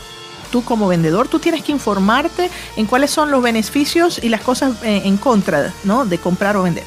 tú 0.52 0.64
como 0.64 0.88
vendedor, 0.88 1.28
tú 1.28 1.38
tienes 1.38 1.64
que 1.64 1.72
informarte 1.72 2.50
en 2.78 2.88
cuáles 2.88 3.12
son 3.12 3.30
los 3.30 3.44
beneficios 3.44 4.20
y 4.24 4.30
las 4.30 4.42
cosas 4.42 4.74
eh, 4.82 5.04
en 5.06 5.18
contra, 5.18 5.72
¿no? 5.84 6.06
De 6.06 6.18
comprar 6.18 6.58
o 6.58 6.64
vender. 6.64 6.86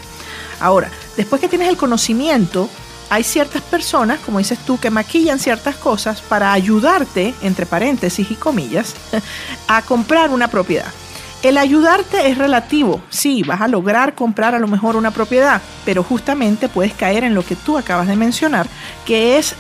Ahora, 0.59 0.91
después 1.19 1.41
que 1.41 1.49
tienes 1.49 1.69
el 1.69 1.77
conocimiento, 1.77 2.71
hay 3.11 3.25
ciertas 3.25 3.61
personas, 3.63 4.21
como 4.21 4.39
dices 4.39 4.59
tú, 4.61 4.79
que 4.79 4.89
maquillan 4.89 5.41
ciertas 5.41 5.75
cosas 5.75 6.23
para 6.23 6.53
ayudarte, 6.53 7.35
entre 7.43 7.67
paréntesis 7.67 8.31
y 8.31 8.37
comillas, 8.37 8.95
a 9.69 9.83
comprar 9.83 10.31
una 10.31 10.47
propiedad. 10.49 10.87
El 11.43 11.59
ayudarte 11.59 12.31
es 12.31 12.39
relativo. 12.39 13.01
Sí, 13.11 13.43
vas 13.43 13.61
a 13.61 13.69
lograr 13.69 14.15
comprar 14.15 14.55
a 14.55 14.61
lo 14.61 14.69
mejor 14.69 14.95
una 14.95 15.11
propiedad, 15.11 15.61
pero 15.85 16.05
justamente 16.05 16.69
puedes 16.69 16.95
caer 16.95 17.25
en 17.25 17.35
lo 17.35 17.45
que 17.45 17.57
tú 17.57 17.77
acabas 17.77 18.07
de 18.07 18.17
mencionar, 18.17 18.69
que 19.05 19.39
es 19.39 19.57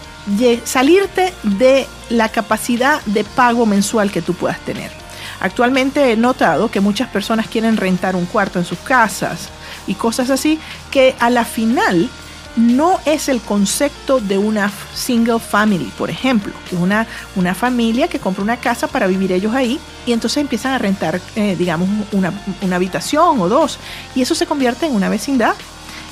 salirte 0.65 1.33
de 1.43 1.89
la 2.09 2.29
capacidad 2.29 3.03
de 3.07 3.25
pago 3.25 3.67
mensual 3.67 4.13
que 4.13 4.23
tú 4.23 4.35
puedas 4.35 4.61
tener. 4.61 4.93
Actualmente 5.41 6.13
he 6.13 6.17
notado 6.17 6.71
que 6.71 6.81
muchas 6.81 7.09
personas 7.09 7.47
quieren 7.47 7.77
rentar 7.77 8.17
un 8.17 8.27
cuarto 8.27 8.59
en 8.59 8.65
sus 8.65 8.79
casas 8.79 9.49
y 9.87 9.95
cosas 9.95 10.31
así 10.31 10.59
que 10.91 11.15
a 11.21 11.31
la 11.31 11.45
final 11.45 12.11
no 12.57 12.99
es 13.05 13.29
el 13.29 13.41
concepto 13.41 14.21
de 14.21 14.37
una 14.37 14.73
single 14.93 15.39
family, 15.39 15.93
por 15.97 16.11
ejemplo, 16.11 16.53
una, 16.73 17.07
una 17.37 17.55
familia 17.55 18.09
que 18.09 18.19
compra 18.19 18.43
una 18.43 18.57
casa 18.57 18.89
para 18.89 19.07
vivir 19.07 19.31
ellos 19.31 19.55
ahí 19.55 19.79
y 20.07 20.13
entonces 20.13 20.39
empiezan 20.39 20.73
a 20.73 20.79
rentar, 20.79 21.21
eh, 21.37 21.55
digamos, 21.57 21.89
una, 22.13 22.33
una 22.61 22.77
habitación 22.77 23.41
o 23.41 23.49
dos 23.49 23.79
y 24.15 24.23
eso 24.23 24.35
se 24.35 24.47
convierte 24.47 24.87
en 24.87 24.95
una 24.95 25.09
vecindad 25.09 25.55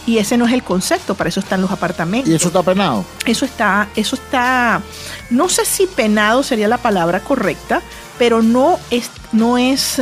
y 0.06 0.18
ese 0.18 0.38
no 0.38 0.47
es 0.47 0.52
el 0.52 0.62
concepto, 0.62 1.16
para 1.16 1.28
eso 1.28 1.40
están 1.40 1.61
los 1.61 1.73
apartamentos. 1.73 2.30
¿Y 2.30 2.37
eso 2.37 2.47
está 2.47 2.62
penado? 2.62 3.04
Eso 3.25 3.45
está, 3.45 3.88
eso 3.97 4.14
está, 4.14 4.80
no 5.30 5.49
sé 5.49 5.64
si 5.64 5.87
penado 5.87 6.45
sería 6.45 6.68
la 6.68 6.78
palabra 6.78 7.21
correcta, 7.21 7.83
pero 8.18 8.42
no 8.42 8.78
es, 8.90 9.11
no 9.32 9.58
es 9.58 10.00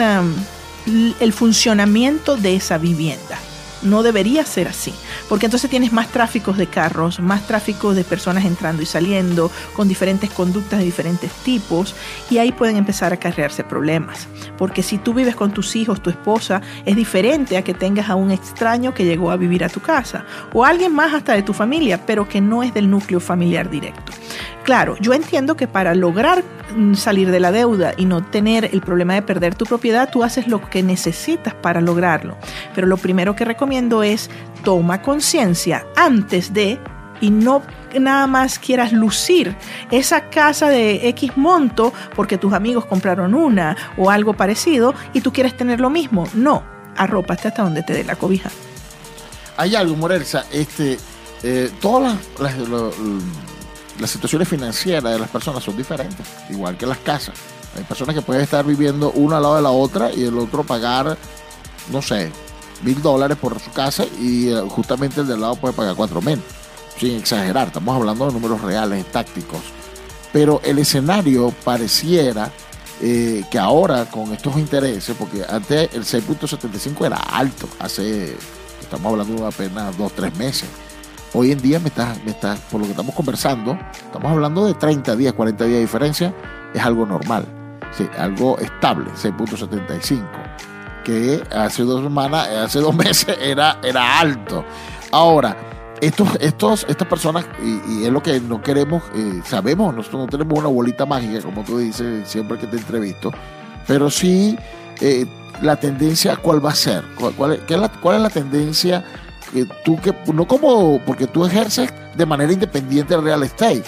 el 0.86 1.32
funcionamiento 1.32 2.36
de 2.36 2.56
esa 2.56 2.78
vivienda. 2.78 3.38
No 3.82 4.02
debería 4.02 4.46
ser 4.46 4.66
así, 4.66 4.94
porque 5.28 5.44
entonces 5.44 5.68
tienes 5.68 5.92
más 5.92 6.08
tráficos 6.08 6.56
de 6.56 6.66
carros, 6.66 7.20
más 7.20 7.46
tráfico 7.46 7.92
de 7.92 8.02
personas 8.02 8.46
entrando 8.46 8.82
y 8.82 8.86
saliendo, 8.86 9.50
con 9.76 9.88
diferentes 9.88 10.30
conductas 10.30 10.78
de 10.78 10.86
diferentes 10.86 11.30
tipos, 11.30 11.94
y 12.30 12.38
ahí 12.38 12.50
pueden 12.50 12.76
empezar 12.76 13.12
a 13.12 13.16
acarrearse 13.16 13.62
problemas. 13.62 14.26
Porque 14.56 14.82
si 14.82 14.96
tú 14.96 15.12
vives 15.12 15.36
con 15.36 15.52
tus 15.52 15.76
hijos, 15.76 16.02
tu 16.02 16.08
esposa, 16.08 16.62
es 16.86 16.96
diferente 16.96 17.58
a 17.58 17.62
que 17.62 17.74
tengas 17.74 18.08
a 18.08 18.14
un 18.14 18.30
extraño 18.30 18.94
que 18.94 19.04
llegó 19.04 19.30
a 19.30 19.36
vivir 19.36 19.62
a 19.64 19.68
tu 19.68 19.80
casa, 19.80 20.24
o 20.54 20.64
alguien 20.64 20.94
más 20.94 21.12
hasta 21.12 21.34
de 21.34 21.42
tu 21.42 21.52
familia, 21.52 22.06
pero 22.06 22.26
que 22.26 22.40
no 22.40 22.62
es 22.62 22.72
del 22.72 22.88
núcleo 22.88 23.20
familiar 23.20 23.68
directo. 23.68 24.12
Claro, 24.64 24.96
yo 24.98 25.12
entiendo 25.12 25.56
que 25.56 25.68
para 25.68 25.94
lograr 25.94 26.42
mm, 26.74 26.94
salir 26.94 27.30
de 27.30 27.38
la 27.38 27.52
deuda 27.52 27.92
y 27.98 28.06
no 28.06 28.24
tener 28.24 28.64
el 28.64 28.80
problema 28.80 29.12
de 29.12 29.20
perder 29.20 29.54
tu 29.54 29.66
propiedad, 29.66 30.10
tú 30.10 30.24
haces 30.24 30.48
lo 30.48 30.68
que 30.70 30.82
necesitas 30.82 31.54
para 31.54 31.82
lograrlo. 31.82 32.38
Pero 32.74 32.86
lo 32.86 32.96
primero 32.96 33.36
que 33.36 33.44
recomiendo 33.44 34.02
es 34.02 34.30
toma 34.64 35.02
conciencia 35.02 35.86
antes 35.96 36.54
de 36.54 36.80
y 37.20 37.30
no 37.30 37.62
nada 38.00 38.26
más 38.26 38.58
quieras 38.58 38.92
lucir 38.92 39.54
esa 39.90 40.30
casa 40.30 40.68
de 40.68 41.08
X 41.10 41.36
monto 41.36 41.92
porque 42.16 42.38
tus 42.38 42.54
amigos 42.54 42.86
compraron 42.86 43.34
una 43.34 43.76
o 43.98 44.10
algo 44.10 44.32
parecido 44.32 44.94
y 45.12 45.20
tú 45.20 45.30
quieres 45.30 45.56
tener 45.56 45.78
lo 45.78 45.90
mismo. 45.90 46.26
No, 46.32 46.64
arrópate 46.96 47.48
hasta 47.48 47.62
donde 47.62 47.82
te 47.82 47.92
dé 47.92 48.02
la 48.02 48.16
cobija. 48.16 48.50
Hay 49.58 49.76
algo, 49.76 49.94
Morelsa, 49.94 50.46
este, 50.50 50.98
eh, 51.42 51.70
todas 51.80 52.16
las, 52.38 52.56
las 52.56 52.68
situaciones 54.06 54.48
financieras 54.48 55.12
de 55.12 55.18
las 55.18 55.28
personas 55.28 55.62
son 55.62 55.76
diferentes, 55.76 56.26
igual 56.50 56.76
que 56.76 56.86
las 56.86 56.98
casas. 56.98 57.34
Hay 57.76 57.84
personas 57.84 58.14
que 58.14 58.22
pueden 58.22 58.42
estar 58.42 58.64
viviendo 58.64 59.10
una 59.12 59.36
al 59.36 59.42
lado 59.42 59.56
de 59.56 59.62
la 59.62 59.70
otra 59.70 60.12
y 60.12 60.24
el 60.24 60.38
otro 60.38 60.64
pagar, 60.64 61.16
no 61.90 62.02
sé, 62.02 62.30
mil 62.82 63.00
dólares 63.02 63.36
por 63.36 63.58
su 63.60 63.70
casa 63.72 64.04
y 64.20 64.48
eh, 64.48 64.60
justamente 64.68 65.20
el 65.20 65.26
del 65.26 65.40
lado 65.40 65.56
puede 65.56 65.74
pagar 65.74 65.94
cuatro 65.94 66.20
mil. 66.20 66.40
Sin 66.98 67.16
exagerar, 67.16 67.68
estamos 67.68 67.96
hablando 67.96 68.26
de 68.26 68.32
números 68.32 68.60
reales, 68.60 69.04
tácticos. 69.10 69.60
Pero 70.32 70.60
el 70.64 70.78
escenario 70.78 71.52
pareciera 71.64 72.50
eh, 73.00 73.44
que 73.50 73.58
ahora 73.58 74.04
con 74.06 74.32
estos 74.32 74.56
intereses, 74.56 75.16
porque 75.18 75.44
antes 75.48 75.92
el 75.92 76.04
6.75 76.04 77.06
era 77.06 77.16
alto, 77.16 77.68
hace, 77.80 78.36
estamos 78.80 79.12
hablando 79.12 79.42
de 79.42 79.48
apenas 79.48 79.96
dos, 79.98 80.12
tres 80.12 80.36
meses 80.36 80.68
Hoy 81.36 81.50
en 81.50 81.60
día 81.60 81.80
me 81.80 81.88
está, 81.88 82.14
me 82.24 82.30
está, 82.30 82.56
por 82.70 82.80
lo 82.80 82.86
que 82.86 82.92
estamos 82.92 83.12
conversando, 83.12 83.76
estamos 83.92 84.30
hablando 84.30 84.66
de 84.66 84.74
30 84.74 85.16
días, 85.16 85.32
40 85.32 85.64
días 85.64 85.74
de 85.74 85.80
diferencia, 85.80 86.32
es 86.72 86.80
algo 86.80 87.04
normal, 87.04 87.44
sí, 87.90 88.08
algo 88.16 88.56
estable, 88.60 89.10
6.75, 89.20 90.22
que 91.02 91.42
hace 91.52 91.82
dos 91.82 92.04
semanas, 92.04 92.46
hace 92.46 92.78
dos 92.78 92.94
meses 92.96 93.36
era, 93.42 93.80
era 93.82 94.20
alto. 94.20 94.64
Ahora, 95.10 95.56
estos, 96.00 96.28
estos, 96.40 96.86
estas 96.88 97.08
personas, 97.08 97.44
y, 97.60 98.04
es 98.04 98.12
lo 98.12 98.22
que 98.22 98.38
no 98.38 98.62
queremos, 98.62 99.02
eh, 99.16 99.42
sabemos, 99.44 99.92
nosotros 99.92 100.22
no 100.22 100.28
tenemos 100.28 100.56
una 100.56 100.68
bolita 100.68 101.04
mágica, 101.04 101.42
como 101.42 101.64
tú 101.64 101.78
dices 101.78 102.28
siempre 102.28 102.58
que 102.58 102.68
te 102.68 102.76
entrevisto, 102.76 103.32
pero 103.88 104.08
sí 104.08 104.56
eh, 105.00 105.26
la 105.62 105.74
tendencia, 105.74 106.36
¿cuál 106.36 106.64
va 106.64 106.70
a 106.70 106.76
ser? 106.76 107.02
¿Cuál, 107.36 107.54
es, 107.54 107.70
la, 107.70 107.88
¿Cuál 107.88 108.16
es 108.18 108.22
la 108.22 108.30
tendencia? 108.30 109.04
Tú 109.84 110.00
que, 110.00 110.14
no 110.32 110.46
como, 110.46 111.00
porque 111.04 111.26
tú 111.26 111.44
ejerces 111.46 111.92
de 112.14 112.26
manera 112.26 112.52
independiente 112.52 113.14
el 113.14 113.22
real 113.22 113.42
estate, 113.42 113.84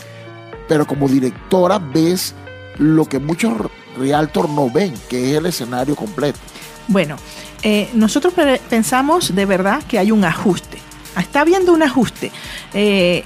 pero 0.68 0.86
como 0.86 1.08
directora 1.08 1.78
ves 1.78 2.34
lo 2.78 3.06
que 3.06 3.18
muchos 3.18 3.52
realtors 3.98 4.50
no 4.50 4.70
ven, 4.70 4.94
que 5.08 5.30
es 5.30 5.38
el 5.38 5.46
escenario 5.46 5.96
completo. 5.96 6.38
Bueno, 6.88 7.16
eh, 7.62 7.88
nosotros 7.94 8.32
pensamos 8.68 9.34
de 9.34 9.46
verdad 9.46 9.82
que 9.82 9.98
hay 9.98 10.12
un 10.12 10.24
ajuste. 10.24 10.78
Está 11.18 11.40
habiendo 11.40 11.72
un 11.72 11.82
ajuste. 11.82 12.30
Eh, 12.74 13.24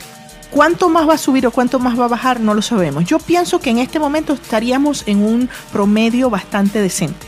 ¿Cuánto 0.51 0.89
más 0.89 1.09
va 1.09 1.15
a 1.15 1.19
subir 1.19 1.47
o 1.47 1.51
cuánto 1.51 1.79
más 1.79 1.99
va 1.99 2.07
a 2.07 2.09
bajar? 2.09 2.41
No 2.41 2.55
lo 2.55 2.63
sabemos. 2.63 3.05
Yo 3.05 3.19
pienso 3.19 3.61
que 3.61 3.71
en 3.71 3.79
este 3.79 3.99
momento 3.99 4.33
estaríamos 4.33 5.05
en 5.07 5.23
un 5.23 5.49
promedio 5.73 6.31
bastante 6.31 6.81
decente. 6.81 7.27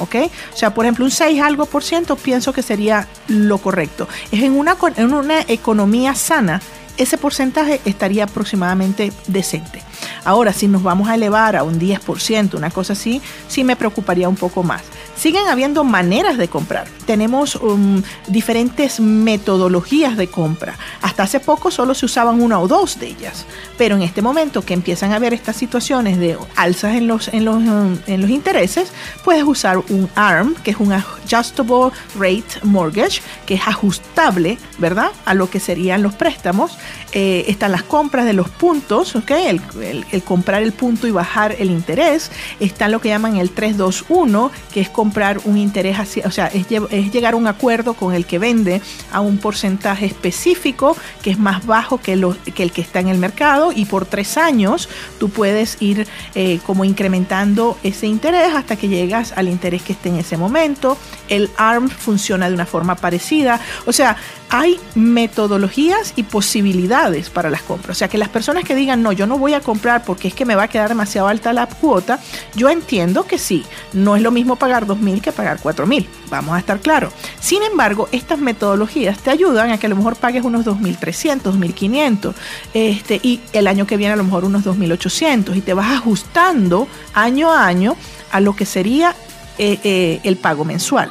¿Ok? 0.00 0.16
O 0.52 0.56
sea, 0.56 0.74
por 0.74 0.84
ejemplo, 0.84 1.04
un 1.04 1.10
6 1.10 1.40
algo 1.40 1.66
por 1.66 1.82
ciento 1.82 2.16
pienso 2.16 2.52
que 2.52 2.62
sería 2.62 3.06
lo 3.28 3.58
correcto. 3.58 4.08
Es 4.32 4.42
en 4.42 4.52
una, 4.52 4.76
en 4.96 5.14
una 5.14 5.40
economía 5.42 6.14
sana, 6.14 6.60
ese 6.96 7.18
porcentaje 7.18 7.80
estaría 7.84 8.24
aproximadamente 8.24 9.12
decente. 9.26 9.82
Ahora, 10.24 10.52
si 10.52 10.68
nos 10.68 10.82
vamos 10.82 11.08
a 11.08 11.14
elevar 11.14 11.56
a 11.56 11.62
un 11.62 11.78
10%, 11.78 12.54
una 12.54 12.70
cosa 12.70 12.92
así, 12.92 13.20
sí 13.48 13.64
me 13.64 13.76
preocuparía 13.76 14.28
un 14.28 14.36
poco 14.36 14.62
más. 14.62 14.82
Siguen 15.16 15.48
habiendo 15.48 15.84
maneras 15.84 16.38
de 16.38 16.48
comprar. 16.48 16.88
Tenemos 17.04 17.56
um, 17.56 18.02
diferentes 18.28 19.00
metodologías 19.00 20.16
de 20.16 20.28
compra. 20.28 20.78
Hasta 21.02 21.24
hace 21.24 21.40
poco 21.40 21.70
solo 21.70 21.94
se 21.94 22.06
usaban 22.06 22.40
una 22.40 22.58
o 22.58 22.68
dos 22.68 22.98
de 22.98 23.08
ellas. 23.08 23.44
Pero 23.76 23.96
en 23.96 24.02
este 24.02 24.22
momento 24.22 24.62
que 24.62 24.72
empiezan 24.72 25.12
a 25.12 25.16
haber 25.16 25.34
estas 25.34 25.56
situaciones 25.56 26.18
de 26.18 26.38
alzas 26.56 26.94
en 26.94 27.06
los, 27.06 27.28
en 27.28 27.44
los, 27.44 27.56
um, 27.56 27.98
en 28.06 28.20
los 28.22 28.30
intereses, 28.30 28.92
puedes 29.22 29.44
usar 29.44 29.76
un 29.76 30.08
ARM, 30.14 30.54
que 30.64 30.70
es 30.70 30.78
un 30.78 30.92
Adjustable 30.92 31.90
Rate 32.18 32.60
Mortgage, 32.62 33.20
que 33.44 33.54
es 33.54 33.66
ajustable, 33.66 34.58
¿verdad? 34.78 35.10
A 35.26 35.34
lo 35.34 35.50
que 35.50 35.60
serían 35.60 36.02
los 36.02 36.14
préstamos. 36.14 36.78
Eh, 37.12 37.44
están 37.48 37.72
las 37.72 37.82
compras 37.82 38.24
de 38.24 38.32
los 38.32 38.48
puntos, 38.48 39.16
¿ok? 39.16 39.30
El, 39.30 39.60
el, 39.90 40.22
comprar 40.22 40.62
el 40.62 40.72
punto 40.72 41.06
y 41.06 41.10
bajar 41.10 41.56
el 41.58 41.70
interés. 41.70 42.30
Está 42.60 42.88
lo 42.88 43.00
que 43.00 43.08
llaman 43.08 43.36
el 43.36 43.50
321, 43.50 44.50
que 44.72 44.80
es 44.80 44.88
comprar 44.88 45.40
un 45.44 45.58
interés, 45.58 45.98
así, 45.98 46.20
o 46.24 46.30
sea, 46.30 46.46
es, 46.46 46.68
llegar 46.68 47.34
a 47.34 47.36
un 47.36 47.46
acuerdo 47.46 47.94
con 47.94 48.14
el 48.14 48.26
que 48.26 48.38
vende 48.38 48.80
a 49.12 49.20
un 49.20 49.38
porcentaje 49.38 50.06
específico 50.06 50.96
que 51.22 51.30
es 51.30 51.38
más 51.38 51.66
bajo 51.66 51.98
que, 51.98 52.16
lo, 52.16 52.36
que 52.54 52.62
el 52.62 52.72
que 52.72 52.80
está 52.80 53.00
en 53.00 53.08
el 53.08 53.18
mercado 53.18 53.72
y 53.74 53.84
por 53.84 54.06
tres 54.06 54.36
años 54.36 54.88
tú 55.18 55.30
puedes 55.30 55.80
ir 55.80 56.06
eh, 56.34 56.60
como 56.66 56.84
incrementando 56.84 57.78
ese 57.82 58.06
interés 58.06 58.54
hasta 58.54 58.76
que 58.76 58.88
llegas 58.88 59.32
al 59.36 59.48
interés 59.48 59.82
que 59.82 59.92
esté 59.92 60.08
en 60.08 60.16
ese 60.16 60.36
momento. 60.36 60.96
El 61.28 61.50
ARM 61.56 61.88
funciona 61.88 62.48
de 62.48 62.54
una 62.54 62.66
forma 62.66 62.96
parecida. 62.96 63.60
O 63.86 63.92
sea, 63.92 64.16
hay 64.50 64.78
metodologías 64.94 66.12
y 66.16 66.24
posibilidades 66.24 67.30
para 67.30 67.50
las 67.50 67.62
compras. 67.62 67.96
O 67.96 67.98
sea, 67.98 68.08
que 68.08 68.18
las 68.18 68.28
personas 68.28 68.64
que 68.64 68.74
digan, 68.74 69.02
no, 69.02 69.12
yo 69.12 69.26
no 69.26 69.38
voy 69.38 69.54
a 69.54 69.60
comprar 69.60 69.79
porque 70.04 70.28
es 70.28 70.34
que 70.34 70.44
me 70.44 70.54
va 70.54 70.64
a 70.64 70.68
quedar 70.68 70.88
demasiado 70.88 71.28
alta 71.28 71.52
la 71.52 71.66
cuota, 71.66 72.18
yo 72.54 72.68
entiendo 72.68 73.24
que 73.24 73.38
sí, 73.38 73.64
no 73.92 74.16
es 74.16 74.22
lo 74.22 74.30
mismo 74.30 74.56
pagar 74.56 74.86
2.000 74.86 75.20
que 75.20 75.32
pagar 75.32 75.58
4.000, 75.58 76.06
vamos 76.30 76.54
a 76.54 76.58
estar 76.58 76.80
claros. 76.80 77.12
Sin 77.40 77.62
embargo, 77.62 78.08
estas 78.12 78.38
metodologías 78.38 79.18
te 79.18 79.30
ayudan 79.30 79.70
a 79.70 79.78
que 79.78 79.86
a 79.86 79.90
lo 79.90 79.96
mejor 79.96 80.16
pagues 80.16 80.44
unos 80.44 80.64
2.300, 80.66 81.42
2.500, 81.42 82.34
este, 82.74 83.20
y 83.22 83.40
el 83.52 83.66
año 83.66 83.86
que 83.86 83.96
viene 83.96 84.14
a 84.14 84.16
lo 84.16 84.24
mejor 84.24 84.44
unos 84.44 84.64
2.800, 84.64 85.56
y 85.56 85.60
te 85.60 85.74
vas 85.74 85.90
ajustando 85.90 86.86
año 87.14 87.50
a 87.50 87.66
año 87.66 87.96
a 88.32 88.40
lo 88.40 88.54
que 88.54 88.66
sería 88.66 89.14
eh, 89.58 89.78
eh, 89.82 90.20
el 90.24 90.36
pago 90.36 90.64
mensual. 90.64 91.10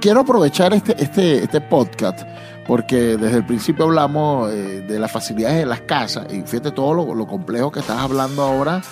Quiero 0.00 0.20
aprovechar 0.20 0.72
este, 0.74 1.00
este, 1.02 1.44
este 1.44 1.60
podcast 1.60 2.22
porque 2.68 3.16
desde 3.16 3.38
el 3.38 3.46
principio 3.46 3.86
hablamos 3.86 4.52
eh, 4.52 4.82
de 4.82 4.98
las 4.98 5.10
facilidades 5.10 5.56
de 5.56 5.64
las 5.66 5.80
casas 5.80 6.30
y 6.30 6.42
fíjate 6.42 6.70
todo 6.70 7.14
lo, 7.14 7.26
complejo 7.26 7.72
que 7.72 7.80
estás 7.80 7.98
hablando 7.98 8.42
ahora 8.42 8.82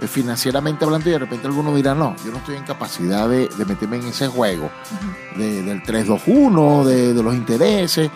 eh, 0.00 0.06
financieramente 0.06 0.86
hablando 0.86 1.10
y 1.10 1.12
de 1.12 1.18
repente 1.18 1.46
alguno 1.46 1.76
dirá, 1.76 1.94
no, 1.94 2.16
yo 2.24 2.32
no 2.32 2.38
estoy 2.38 2.56
en 2.56 2.64
capacidad 2.64 3.28
de, 3.28 3.50
meterme 3.66 3.98
en 3.98 4.06
ese 4.06 4.26
juego 4.28 4.70
del 5.36 5.82
321, 5.82 6.84
de, 6.86 7.12
de 7.12 7.22
los 7.22 7.34
intereses, 7.34 8.10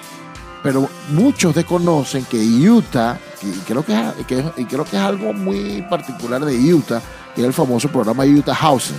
pero 0.62 0.88
muchos 1.10 1.54
desconocen 1.54 2.24
que 2.24 2.38
Utah, 2.38 3.18
y 3.42 3.50
creo 3.60 3.84
que, 3.84 3.92
es, 3.92 4.44
y 4.56 4.64
creo 4.64 4.86
que 4.86 4.96
es 4.96 5.02
algo 5.02 5.34
muy 5.34 5.82
particular 5.82 6.42
de 6.42 6.56
Utah, 6.72 7.02
que 7.34 7.42
es 7.42 7.46
el 7.46 7.52
famoso 7.52 7.88
programa 7.88 8.24
Utah 8.24 8.54
Housing 8.54 8.96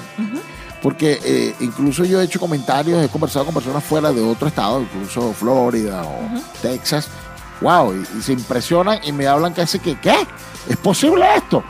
porque 0.81 1.19
eh, 1.23 1.55
incluso 1.59 2.03
yo 2.03 2.19
he 2.19 2.25
hecho 2.25 2.39
comentarios, 2.39 3.03
he 3.03 3.09
conversado 3.09 3.45
con 3.45 3.53
personas 3.53 3.83
fuera 3.83 4.11
de 4.11 4.21
otro 4.21 4.47
estado, 4.47 4.81
incluso 4.81 5.33
Florida 5.33 6.03
o 6.03 6.19
Texas, 6.61 7.07
wow, 7.61 7.93
y, 7.93 8.21
se 8.21 8.33
impresionan 8.33 8.99
y 9.03 9.11
me 9.11 9.27
hablan 9.27 9.53
casi 9.53 9.79
que, 9.79 9.99
¿qué? 9.99 10.15
¿Es 10.67 10.77
posible 10.77 11.25
esto? 11.35 11.63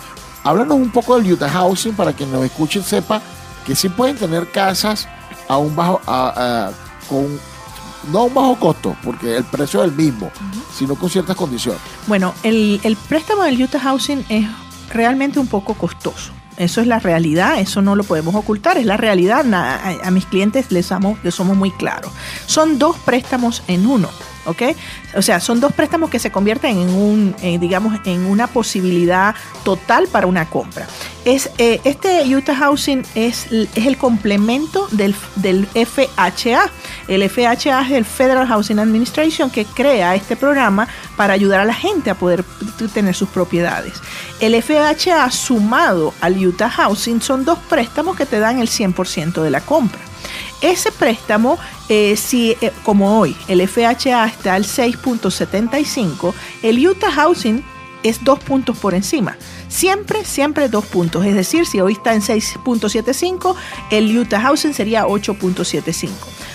Háblanos 0.43 0.77
un 0.77 0.91
poco 0.91 1.19
del 1.19 1.33
Utah 1.33 1.49
Housing 1.49 1.93
para 1.93 2.13
que 2.13 2.25
nos 2.25 2.43
escuchen 2.43 2.83
sepa 2.83 3.21
que 3.65 3.75
sí 3.75 3.89
pueden 3.89 4.15
tener 4.15 4.49
casas 4.49 5.07
a 5.47 5.57
un 5.57 5.75
bajo, 5.75 6.01
con 7.09 7.39
no 8.11 8.19
a 8.19 8.23
un 8.23 8.33
bajo 8.33 8.55
costo, 8.55 8.95
porque 9.03 9.37
el 9.37 9.43
precio 9.43 9.83
es 9.83 9.89
el 9.89 9.95
mismo, 9.95 10.31
sino 10.75 10.95
con 10.95 11.09
ciertas 11.09 11.35
condiciones. 11.35 11.79
Bueno, 12.07 12.33
el, 12.41 12.79
el 12.83 12.95
préstamo 12.95 13.43
del 13.43 13.61
Utah 13.61 13.79
Housing 13.79 14.25
es 14.29 14.47
realmente 14.91 15.39
un 15.39 15.47
poco 15.47 15.75
costoso. 15.75 16.31
Eso 16.61 16.79
es 16.79 16.85
la 16.85 16.99
realidad, 16.99 17.59
eso 17.59 17.81
no 17.81 17.95
lo 17.95 18.03
podemos 18.03 18.35
ocultar, 18.35 18.77
es 18.77 18.85
la 18.85 18.95
realidad. 18.95 19.43
A, 19.51 20.11
mis 20.11 20.27
clientes 20.27 20.71
les, 20.71 20.91
amo, 20.91 21.17
les 21.23 21.33
somos 21.33 21.57
muy 21.57 21.71
claros. 21.71 22.11
Son 22.45 22.77
dos 22.77 22.97
préstamos 22.97 23.63
en 23.67 23.87
uno. 23.87 24.07
¿Ok? 24.45 24.61
O 25.15 25.21
sea, 25.21 25.39
son 25.39 25.59
dos 25.59 25.73
préstamos 25.73 26.09
que 26.09 26.19
se 26.19 26.31
convierten 26.31 26.77
en 26.77 26.89
un, 26.89 27.35
digamos, 27.59 27.99
en 28.05 28.25
una 28.25 28.47
posibilidad 28.47 29.35
total 29.63 30.07
para 30.07 30.27
una 30.27 30.49
compra. 30.49 30.87
Es, 31.25 31.51
eh, 31.57 31.79
este 31.83 32.23
Utah 32.35 32.55
Housing 32.55 33.03
es, 33.13 33.47
es 33.51 33.85
el 33.85 33.97
complemento 33.97 34.87
del, 34.91 35.15
del, 35.35 35.67
FHA. 35.67 36.69
El 37.07 37.29
FHA 37.29 37.81
es 37.81 37.91
el 37.91 38.05
Federal 38.05 38.47
Housing 38.47 38.79
Administration 38.79 39.49
que 39.49 39.65
crea 39.65 40.15
este 40.15 40.35
programa 40.35 40.87
para 41.15 41.33
ayudar 41.33 41.59
a 41.59 41.65
la 41.65 41.73
gente 41.73 42.09
a 42.09 42.15
poder 42.15 42.43
tener 42.93 43.13
sus 43.15 43.29
propiedades. 43.29 43.93
El 44.39 44.61
FHA 44.61 45.29
sumado 45.29 46.13
al 46.21 46.43
Utah 46.43 46.69
Housing 46.69 47.21
son 47.21 47.45
dos 47.45 47.59
préstamos 47.69 48.15
que 48.15 48.25
te 48.25 48.39
dan 48.39 48.59
el 48.59 48.67
100% 48.67 49.41
de 49.43 49.49
la 49.51 49.61
compra. 49.61 50.10
Ese 50.61 50.91
préstamo, 50.91 51.57
eh, 51.89 52.15
si 52.15 52.51
eh, 52.61 52.71
como 52.83 53.19
hoy 53.19 53.35
el 53.47 53.67
FHA 53.67 54.27
está 54.27 54.53
al 54.53 54.63
6.75, 54.63 56.33
el 56.61 56.87
Utah 56.87 57.11
Housing 57.11 57.63
es 58.03 58.23
dos 58.23 58.39
puntos 58.39 58.77
por 58.77 58.93
encima. 58.93 59.37
Siempre, 59.67 60.25
siempre 60.25 60.69
dos 60.69 60.85
puntos. 60.85 61.25
Es 61.25 61.35
decir, 61.35 61.65
si 61.65 61.79
hoy 61.79 61.93
está 61.93 62.13
en 62.13 62.21
6.75, 62.21 63.55
el 63.89 64.17
Utah 64.17 64.41
Housing 64.41 64.73
sería 64.73 65.05
8.75. 65.05 66.09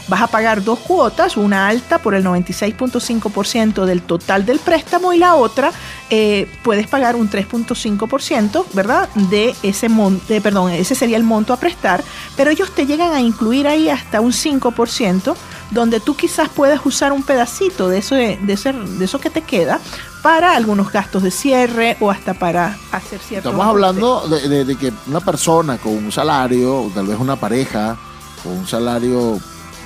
Vas 0.09 0.23
a 0.23 0.27
pagar 0.27 0.63
dos 0.63 0.79
cuotas, 0.79 1.37
una 1.37 1.69
alta 1.69 1.99
por 1.99 2.15
el 2.15 2.25
96.5% 2.25 3.85
del 3.85 4.03
total 4.03 4.47
del 4.47 4.59
préstamo 4.59 5.13
y 5.13 5.19
la 5.19 5.35
otra 5.35 5.73
eh, 6.11 6.49
puedes 6.63 6.87
pagar 6.87 7.17
un 7.17 7.29
3.5%, 7.29 8.65
¿verdad? 8.73 9.09
De 9.15 9.55
ese 9.63 9.89
monto, 9.89 10.35
perdón, 10.43 10.73
ese 10.73 10.95
sería 10.95 11.17
el 11.17 11.25
monto 11.25 11.53
a 11.53 11.59
prestar, 11.59 12.05
pero 12.37 12.51
ellos 12.51 12.75
te 12.75 12.87
llegan 12.87 13.13
a 13.13 13.21
incluir 13.21 13.67
ahí 13.67 13.89
hasta 13.89 14.21
un 14.21 14.33
5%, 14.33 15.35
donde 15.71 16.01
tú 16.01 16.15
quizás 16.15 16.49
puedes 16.49 16.81
usar 16.85 17.13
un 17.13 17.23
pedacito 17.23 17.89
de 17.89 17.99
eso, 17.99 18.15
de, 18.15 18.37
de 18.37 19.05
eso 19.05 19.19
que 19.19 19.31
te 19.31 19.43
queda 19.43 19.81
para 20.27 20.57
algunos 20.57 20.91
gastos 20.91 21.23
de 21.23 21.31
cierre 21.31 21.97
o 22.01 22.11
hasta 22.11 22.35
para 22.35 22.77
hacer 22.91 23.21
ciertos. 23.21 23.53
Estamos 23.53 23.65
hablando 23.65 24.27
de, 24.27 24.77
que 24.77 24.93
una 25.07 25.21
persona 25.21 25.79
con 25.79 25.93
un 25.93 26.11
salario, 26.11 26.91
tal 26.93 27.07
vez 27.07 27.17
una 27.17 27.37
pareja 27.37 27.97
con 28.43 28.51
un 28.59 28.67
salario, 28.67 29.39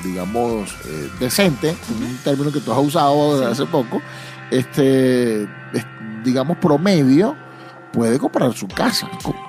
digamos, 0.05 0.71
eh, 0.87 1.11
decente, 1.19 1.77
un 1.91 2.19
término 2.25 2.53
que 2.53 2.61
tú 2.61 2.73
has 2.73 2.79
usado 2.79 3.39
desde 3.39 3.53
hace 3.53 3.67
poco, 3.67 4.01
este, 4.51 5.47
digamos, 6.25 6.57
promedio, 6.59 7.37
puede 7.93 8.19
comprar 8.19 8.53
su 8.55 8.69
casa. 8.69 9.09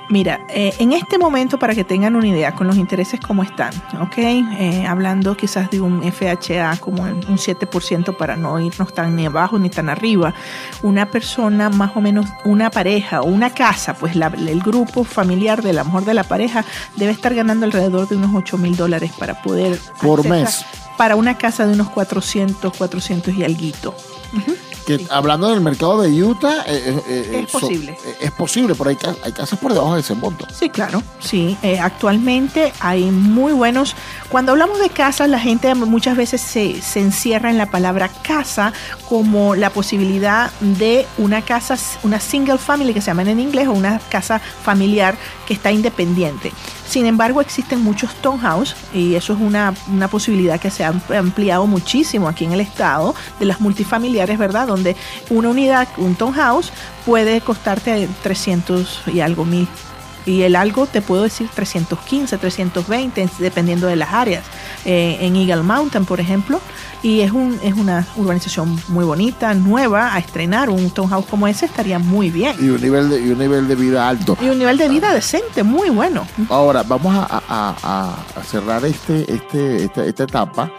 Mira, 0.10 0.42
eh, 0.50 0.74
en 0.80 0.92
este 0.92 1.18
momento, 1.18 1.58
para 1.58 1.74
que 1.74 1.84
tengan 1.84 2.16
una 2.16 2.28
idea, 2.28 2.54
con 2.54 2.68
los 2.68 2.76
intereses 2.76 3.20
como 3.20 3.44
están, 3.44 3.74
¿ok? 4.02 4.18
Eh, 4.18 4.86
hablando 4.88 5.38
quizás 5.38 5.70
de 5.70 5.80
un 5.80 6.04
FHA 6.04 6.78
como 6.82 7.04
un 7.04 7.38
7% 7.38 8.18
para 8.18 8.36
no 8.36 8.60
irnos 8.60 8.94
tan 8.94 9.16
ni 9.16 9.26
abajo 9.26 9.58
ni 9.58 9.70
tan 9.70 9.90
arriba, 9.90 10.34
una 10.84 11.10
persona 11.10 11.70
más 11.70 11.96
o 11.96 12.02
menos, 12.02 12.26
una 12.44 12.70
pareja 12.70 13.22
o 13.22 13.26
una 13.26 13.54
casa, 13.54 13.94
pues 13.94 14.16
el 14.16 14.62
grupo 14.62 15.04
familiar 15.04 15.62
del 15.62 15.80
amor 15.80 16.04
de 16.04 16.14
la 16.14 16.24
pareja 16.24 16.66
debe 16.98 17.14
estar 17.14 17.34
ganando 17.34 17.66
alrededor 17.66 18.08
de 18.10 18.18
unos 18.18 18.32
8 18.36 18.58
mil 18.58 18.76
dólares 18.76 19.12
para 19.18 19.42
poder... 19.42 19.80
Por 20.02 20.28
mes. 20.28 20.66
Para 20.98 21.16
una 21.16 21.38
casa 21.38 21.66
de 21.66 21.74
unos 21.74 21.90
400, 21.90 22.78
400 22.78 23.34
y 23.34 23.44
alguito. 23.44 23.96
Que 24.86 25.06
hablando 25.10 25.48
del 25.50 25.62
mercado 25.62 26.02
de 26.02 26.24
Utah, 26.24 26.64
eh, 26.66 26.84
eh, 26.86 27.04
eh, 27.08 27.42
es 27.44 27.52
posible. 27.52 27.98
es 28.20 28.32
posible, 28.32 28.76
pero 28.76 28.90
hay, 28.90 28.98
hay, 29.24 29.32
casas 29.32 29.60
por 29.60 29.74
debajo 29.74 29.96
de 29.96 30.02
ese 30.02 30.16
monto. 30.16 30.48
Sí, 30.54 30.70
claro, 30.70 31.04
sí. 31.20 31.58
actualmente 31.82 32.74
hay 32.80 33.12
muy 33.12 33.54
buenos. 33.54 33.96
Cuando 34.30 34.54
hablamos 34.54 34.80
de 34.80 34.90
casas, 34.90 35.30
la 35.30 35.40
gente 35.40 35.74
muchas 35.76 36.18
veces 36.18 36.42
se, 36.42 36.82
se 36.82 37.00
encierra 37.00 37.50
en 37.50 37.58
la 37.58 37.68
palabra 37.68 38.10
casa 38.10 38.74
como 39.08 39.56
la 39.56 39.70
posibilidad 39.70 40.52
de 40.62 41.06
una 41.18 41.42
casa, 41.42 41.78
una 42.04 42.20
single 42.20 42.58
family 42.58 42.94
que 42.94 43.02
se 43.02 43.08
llaman 43.08 43.28
en 43.28 43.40
inglés, 43.40 43.68
o 43.68 43.74
una 43.74 44.00
casa 44.10 44.40
familiar 44.40 45.16
que 45.46 45.54
está 45.54 45.72
independiente. 45.72 46.52
Sin 46.88 47.06
embargo, 47.06 47.40
existen 47.40 47.82
muchos 47.82 48.14
townhouse 48.16 48.76
y 48.94 49.16
eso 49.16 49.32
es 49.32 49.40
una, 49.40 49.74
una, 49.90 50.10
posibilidad 50.10 50.60
que 50.60 50.70
se 50.70 50.84
ha 50.84 50.94
ampliado 51.18 51.66
muchísimo 51.66 52.28
aquí 52.28 52.44
en 52.44 52.52
el 52.52 52.60
estado 52.60 53.16
de 53.40 53.46
las 53.46 53.62
multifamiliares, 53.62 54.38
¿verdad? 54.38 54.71
Donde 54.72 54.96
una 55.30 55.50
unidad, 55.50 55.88
un 55.98 56.16
townhouse, 56.16 56.72
puede 57.06 57.42
costarte 57.42 58.08
300 58.24 59.04
y 59.14 59.20
algo 59.20 59.46
mil. 59.46 59.68
Y 60.26 60.44
el 60.44 60.56
algo 60.56 60.86
te 60.86 61.02
puedo 61.02 61.24
decir 61.24 61.50
315, 61.54 62.38
320, 62.38 63.30
dependiendo 63.40 63.88
de 63.88 63.96
las 63.96 64.14
áreas. 64.14 64.44
Eh, 64.86 65.18
en 65.22 65.36
Eagle 65.36 65.64
Mountain, 65.64 66.06
por 66.06 66.20
ejemplo, 66.20 66.62
y 67.04 67.22
es, 67.22 67.32
un, 67.32 67.60
es 67.64 67.74
una 67.74 68.06
urbanización 68.16 68.80
muy 68.88 69.04
bonita, 69.04 69.54
nueva, 69.54 70.14
a 70.14 70.20
estrenar 70.20 70.70
un 70.70 70.92
townhouse 70.92 71.26
como 71.26 71.48
ese 71.48 71.66
estaría 71.66 71.98
muy 71.98 72.30
bien. 72.30 72.56
Y 72.60 72.70
un 72.70 72.82
nivel 72.82 73.10
de, 73.10 73.20
y 73.20 73.32
un 73.32 73.40
nivel 73.40 73.68
de 73.68 73.76
vida 73.76 74.08
alto. 74.08 74.38
Y 74.40 74.50
un 74.50 74.60
nivel 74.60 74.78
de 74.78 74.90
vida 74.90 75.14
decente, 75.14 75.64
muy 75.64 75.90
bueno. 75.90 76.28
Ahora, 76.50 76.84
vamos 76.84 77.16
a, 77.16 78.16
cerrar 78.46 78.86
este, 78.86 79.32
este, 79.34 79.86
esta, 79.86 80.24
etapa, 80.24 80.72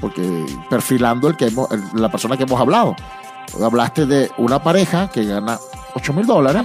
porque 0.00 0.46
perfilando 0.68 1.28
el 1.28 1.36
que 1.36 1.52
la 1.94 2.10
persona 2.10 2.36
que 2.36 2.42
hemos 2.44 2.60
hablado. 2.60 2.96
Hablaste 3.62 4.06
de 4.06 4.30
una 4.38 4.62
pareja 4.62 5.10
que 5.10 5.24
gana 5.24 5.58
8 5.94 6.12
mil 6.12 6.26
dólares. 6.26 6.64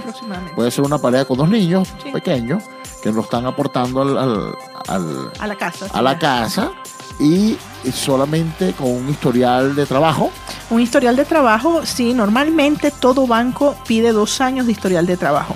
Puede 0.54 0.70
ser 0.70 0.84
una 0.84 0.98
pareja 0.98 1.24
con 1.24 1.38
dos 1.38 1.48
niños 1.48 1.88
pequeños 2.12 2.62
que 3.02 3.12
lo 3.12 3.22
están 3.22 3.46
aportando 3.46 4.02
al, 4.02 4.54
a 5.38 5.46
la 5.46 5.54
casa. 5.56 5.86
A 5.92 6.02
la 6.02 6.18
casa 6.18 6.72
y 7.18 7.56
solamente 7.92 8.72
con 8.72 8.90
un 8.90 9.08
historial 9.08 9.74
de 9.74 9.86
trabajo. 9.86 10.30
Un 10.70 10.80
historial 10.80 11.16
de 11.16 11.24
trabajo, 11.24 11.86
sí, 11.86 12.12
normalmente 12.14 12.90
todo 12.90 13.26
banco 13.26 13.76
pide 13.86 14.12
dos 14.12 14.40
años 14.40 14.66
de 14.66 14.72
historial 14.72 15.06
de 15.06 15.16
trabajo. 15.16 15.54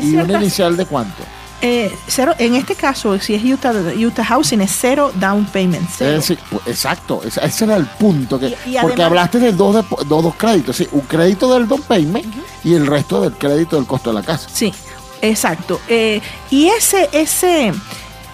¿Y 0.00 0.16
un 0.16 0.30
inicial 0.30 0.76
de 0.76 0.86
cuánto? 0.86 1.22
Eh, 1.64 1.94
cero, 2.08 2.34
en 2.38 2.56
este 2.56 2.74
caso, 2.74 3.16
si 3.20 3.34
es 3.34 3.44
Utah, 3.44 3.72
Utah 3.96 4.24
Housing, 4.24 4.60
es 4.62 4.76
cero 4.76 5.12
down 5.14 5.46
payment. 5.46 5.88
Pues, 5.96 6.30
exacto, 6.66 7.22
ese 7.24 7.64
era 7.64 7.76
el 7.76 7.86
punto. 7.86 8.38
Que, 8.40 8.56
porque 8.80 9.00
hablaste 9.00 9.38
de 9.38 9.52
dos, 9.52 9.84
dos, 10.06 10.34
créditos, 10.34 10.76
sí, 10.76 10.88
un 10.90 11.02
crédito 11.02 11.54
del 11.54 11.68
down 11.68 11.82
payment 11.82 12.26
y 12.64 12.74
el 12.74 12.84
resto 12.84 13.20
del 13.20 13.34
crédito 13.34 13.76
del 13.76 13.86
costo 13.86 14.10
de 14.10 14.14
la 14.14 14.22
casa. 14.24 14.48
Sí, 14.52 14.74
exacto. 15.20 15.80
Eh, 15.86 16.20
y 16.50 16.66
ese, 16.66 17.08
ese, 17.12 17.72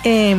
eh, 0.04 0.36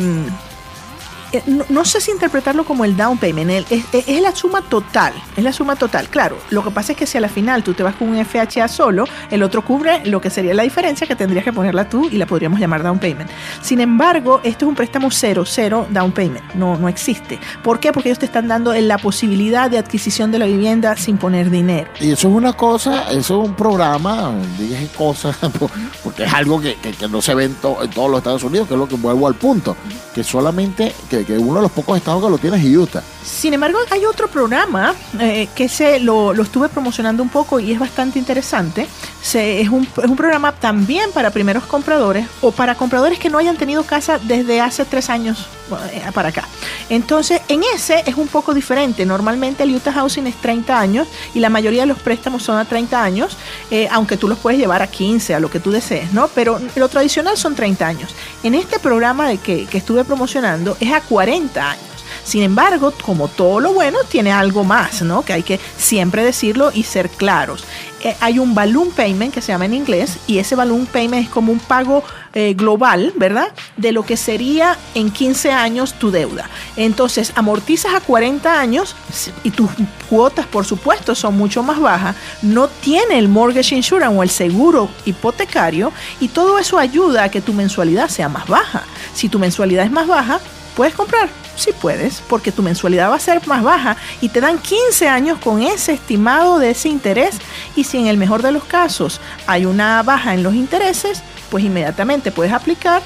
no, 1.69 1.85
sé 1.85 2.01
si 2.01 2.11
interpretarlo 2.11 2.65
como 2.65 2.85
el 2.85 2.97
down 2.97 3.17
payment, 3.17 3.67
es, 3.71 4.21
la 4.21 4.35
suma 4.35 4.61
total, 4.61 5.13
es 5.35 5.43
la 5.43 5.53
suma 5.53 5.75
total. 5.75 6.09
Claro, 6.09 6.37
lo 6.49 6.63
que 6.63 6.71
pasa 6.71 6.93
es 6.93 6.97
que 6.97 7.05
si 7.05 7.17
a 7.17 7.21
la 7.21 7.29
final 7.29 7.63
tú 7.63 7.73
te 7.73 7.83
vas 7.83 7.95
con 7.95 8.09
un 8.09 8.25
FHA 8.25 8.67
solo, 8.67 9.05
el 9.29 9.43
otro 9.43 9.63
cubre 9.63 10.05
lo 10.05 10.21
que 10.21 10.29
sería 10.29 10.53
la 10.53 10.63
diferencia 10.63 11.07
que 11.07 11.15
tendrías 11.15 11.43
que 11.43 11.53
ponerla 11.53 11.87
tú 11.87 12.07
y 12.09 12.17
la 12.17 12.25
podríamos 12.25 12.59
llamar 12.59 12.83
down 12.83 12.99
payment. 12.99 13.29
Sin 13.61 13.79
embargo, 13.81 14.41
esto 14.43 14.65
es 14.65 14.69
un 14.69 14.75
préstamo 14.75 15.11
cero, 15.11 15.43
cero 15.45 15.87
down 15.89 16.11
payment, 16.11 16.53
no, 16.55 16.77
no 16.77 16.87
existe. 16.87 17.39
¿Por 17.63 17.79
qué? 17.79 17.91
Porque 17.91 18.09
ellos 18.09 18.19
te 18.19 18.25
están 18.25 18.47
dando 18.47 18.73
la 18.73 18.97
posibilidad 18.97 19.69
de 19.69 19.77
adquisición 19.77 20.31
de 20.31 20.39
la 20.39 20.45
vivienda 20.45 20.95
sin 20.97 21.17
poner 21.17 21.49
dinero. 21.49 21.89
Y 21.99 22.11
eso 22.11 22.27
es 22.29 22.33
una 22.33 22.53
cosa, 22.53 23.11
eso 23.11 23.41
es 23.41 23.49
un 23.49 23.55
programa, 23.55 24.33
dije 24.57 24.87
cosas, 24.97 25.37
porque 26.03 26.23
es 26.23 26.33
algo 26.33 26.59
que, 26.59 26.77
no 27.09 27.21
se 27.21 27.33
ve 27.35 27.45
en, 27.45 27.55
todos 27.55 27.87
los 27.95 28.17
Estados 28.17 28.43
Unidos, 28.43 28.67
que 28.67 28.73
es 28.73 28.79
lo 28.79 28.87
que 28.87 28.95
vuelvo 28.95 29.27
al 29.27 29.35
punto, 29.35 29.75
que 30.13 30.23
solamente 30.23 30.93
que 31.09 31.18
que, 31.25 31.37
uno 31.37 31.55
de 31.55 31.61
los 31.63 31.71
pocos 31.71 31.97
estados 31.97 32.23
que 32.23 32.29
lo 32.29 32.37
tiene 32.37 32.57
es 32.57 32.77
Utah. 32.77 33.03
Sin 33.23 33.53
embargo, 33.53 33.79
hay 33.91 34.05
otro 34.05 34.27
programa 34.27 34.95
eh, 35.19 35.47
que 35.55 35.69
se 35.69 35.99
lo, 35.99 36.33
estuve 36.33 36.69
promocionando 36.69 37.21
un 37.21 37.29
poco 37.29 37.59
y 37.59 37.71
es 37.71 37.79
bastante 37.79 38.19
interesante. 38.19 38.87
Es, 39.33 39.69
un, 39.69 39.83
es 39.83 40.09
un 40.09 40.15
programa 40.15 40.53
también 40.53 41.11
para 41.11 41.29
primeros 41.29 41.63
compradores 41.65 42.27
o 42.41 42.51
para 42.51 42.75
compradores 42.75 43.19
que 43.19 43.29
no 43.29 43.37
hayan 43.37 43.57
tenido 43.57 43.83
casa 43.83 44.19
desde 44.19 44.61
hace 44.61 44.85
tres 44.85 45.09
años 45.09 45.47
eh, 45.91 46.01
para 46.13 46.29
acá. 46.29 46.47
Entonces, 46.89 47.41
en 47.47 47.61
ese 47.75 48.03
es 48.05 48.15
un 48.15 48.27
poco 48.27 48.53
diferente. 48.53 49.05
Normalmente 49.05 49.63
el 49.63 49.75
Utah 49.75 49.93
Housing 49.93 50.25
es 50.25 50.35
30 50.35 50.79
años 50.79 51.07
y 51.35 51.39
la 51.39 51.49
mayoría 51.49 51.81
de 51.81 51.87
los 51.87 51.99
préstamos 51.99 52.43
son 52.43 52.57
a 52.57 52.65
30 52.65 53.03
años, 53.03 53.37
eh, 53.69 53.87
aunque 53.91 54.17
tú 54.17 54.27
los 54.27 54.39
puedes 54.39 54.59
llevar 54.59 54.81
a 54.81 54.87
15, 54.87 55.35
a 55.35 55.39
lo 55.39 55.51
que 55.51 55.59
tú 55.59 55.71
desees, 55.71 56.11
¿no? 56.13 56.27
Pero 56.29 56.59
lo 56.75 56.89
tradicional 56.89 57.37
son 57.37 57.55
30 57.55 57.85
años. 57.85 58.15
En 58.43 58.55
este 58.55 58.79
programa 58.79 59.27
de 59.29 59.37
que, 59.37 59.65
que 59.65 59.77
estuve 59.77 60.03
promocionando 60.03 60.75
es 60.79 60.91
a 60.91 61.01
40 61.09 61.71
años. 61.71 61.83
Sin 62.23 62.43
embargo, 62.43 62.93
como 63.03 63.27
todo 63.27 63.59
lo 63.59 63.73
bueno, 63.73 63.99
tiene 64.07 64.31
algo 64.31 64.63
más, 64.63 65.01
¿no? 65.01 65.23
Que 65.23 65.33
hay 65.33 65.43
que 65.43 65.59
siempre 65.77 66.23
decirlo 66.23 66.71
y 66.73 66.83
ser 66.83 67.09
claros. 67.09 67.65
Eh, 68.01 68.15
hay 68.21 68.39
un 68.39 68.55
balloon 68.55 68.91
payment 68.91 69.33
que 69.33 69.41
se 69.41 69.51
llama 69.51 69.65
en 69.65 69.73
inglés 69.73 70.19
y 70.25 70.37
ese 70.37 70.55
balloon 70.55 70.85
payment 70.85 71.25
es 71.25 71.29
como 71.29 71.51
un 71.51 71.59
pago 71.59 72.03
eh, 72.33 72.53
global, 72.53 73.13
¿verdad? 73.17 73.51
De 73.75 73.91
lo 73.91 74.05
que 74.05 74.15
sería 74.15 74.77
en 74.95 75.11
15 75.11 75.51
años 75.51 75.93
tu 75.95 76.11
deuda. 76.11 76.49
Entonces, 76.77 77.33
amortizas 77.35 77.93
a 77.93 77.99
40 77.99 78.59
años 78.59 78.95
y 79.43 79.51
tus 79.51 79.69
cuotas, 80.09 80.45
por 80.45 80.65
supuesto, 80.65 81.15
son 81.15 81.37
mucho 81.37 81.61
más 81.63 81.79
bajas. 81.79 82.15
No 82.41 82.67
tiene 82.67 83.17
el 83.17 83.27
mortgage 83.27 83.75
insurance 83.75 84.15
o 84.15 84.23
el 84.23 84.29
seguro 84.29 84.89
hipotecario 85.05 85.91
y 86.19 86.29
todo 86.29 86.57
eso 86.59 86.77
ayuda 86.77 87.25
a 87.25 87.29
que 87.31 87.41
tu 87.41 87.53
mensualidad 87.53 88.07
sea 88.07 88.29
más 88.29 88.47
baja. 88.47 88.83
Si 89.13 89.27
tu 89.27 89.39
mensualidad 89.39 89.85
es 89.85 89.91
más 89.91 90.07
baja, 90.07 90.39
puedes 90.79 90.95
comprar 90.95 91.27
Sí 91.57 91.71
puedes, 91.73 92.23
porque 92.29 92.53
tu 92.53 92.63
mensualidad 92.63 93.11
va 93.11 93.15
a 93.15 93.19
ser 93.19 93.45
más 93.45 93.61
baja 93.61 93.97
y 94.21 94.29
te 94.29 94.39
dan 94.39 94.57
15 94.59 95.09
años 95.09 95.37
con 95.39 95.61
ese 95.61 95.91
estimado 95.91 96.57
de 96.57 96.69
ese 96.69 96.87
interés 96.87 97.35
y 97.75 97.83
si 97.83 97.97
en 97.97 98.07
el 98.07 98.15
mejor 98.15 98.43
de 98.43 98.53
los 98.53 98.63
casos 98.63 99.19
hay 99.45 99.65
una 99.65 100.01
baja 100.03 100.33
en 100.33 100.41
los 100.41 100.53
intereses, 100.53 101.21
pues 101.51 101.65
inmediatamente 101.65 102.31
puedes 102.31 102.53
aplicar 102.53 103.01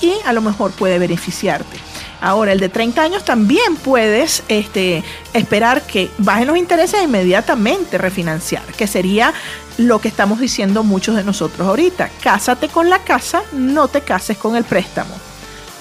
y 0.00 0.14
a 0.24 0.32
lo 0.32 0.40
mejor 0.40 0.72
puede 0.72 0.98
beneficiarte. 0.98 1.76
Ahora, 2.20 2.50
el 2.50 2.58
de 2.58 2.68
30 2.68 3.00
años 3.00 3.24
también 3.24 3.76
puedes 3.76 4.42
este, 4.48 5.04
esperar 5.32 5.82
que 5.82 6.10
bajen 6.18 6.48
los 6.48 6.56
intereses 6.56 6.98
e 6.98 7.04
inmediatamente 7.04 7.98
refinanciar, 7.98 8.64
que 8.76 8.88
sería 8.88 9.32
lo 9.78 10.00
que 10.00 10.08
estamos 10.08 10.40
diciendo 10.40 10.82
muchos 10.82 11.14
de 11.14 11.22
nosotros 11.22 11.68
ahorita. 11.68 12.10
Cásate 12.20 12.66
con 12.66 12.90
la 12.90 12.98
casa, 13.04 13.42
no 13.52 13.86
te 13.86 14.00
cases 14.00 14.36
con 14.38 14.56
el 14.56 14.64
préstamo. 14.64 15.31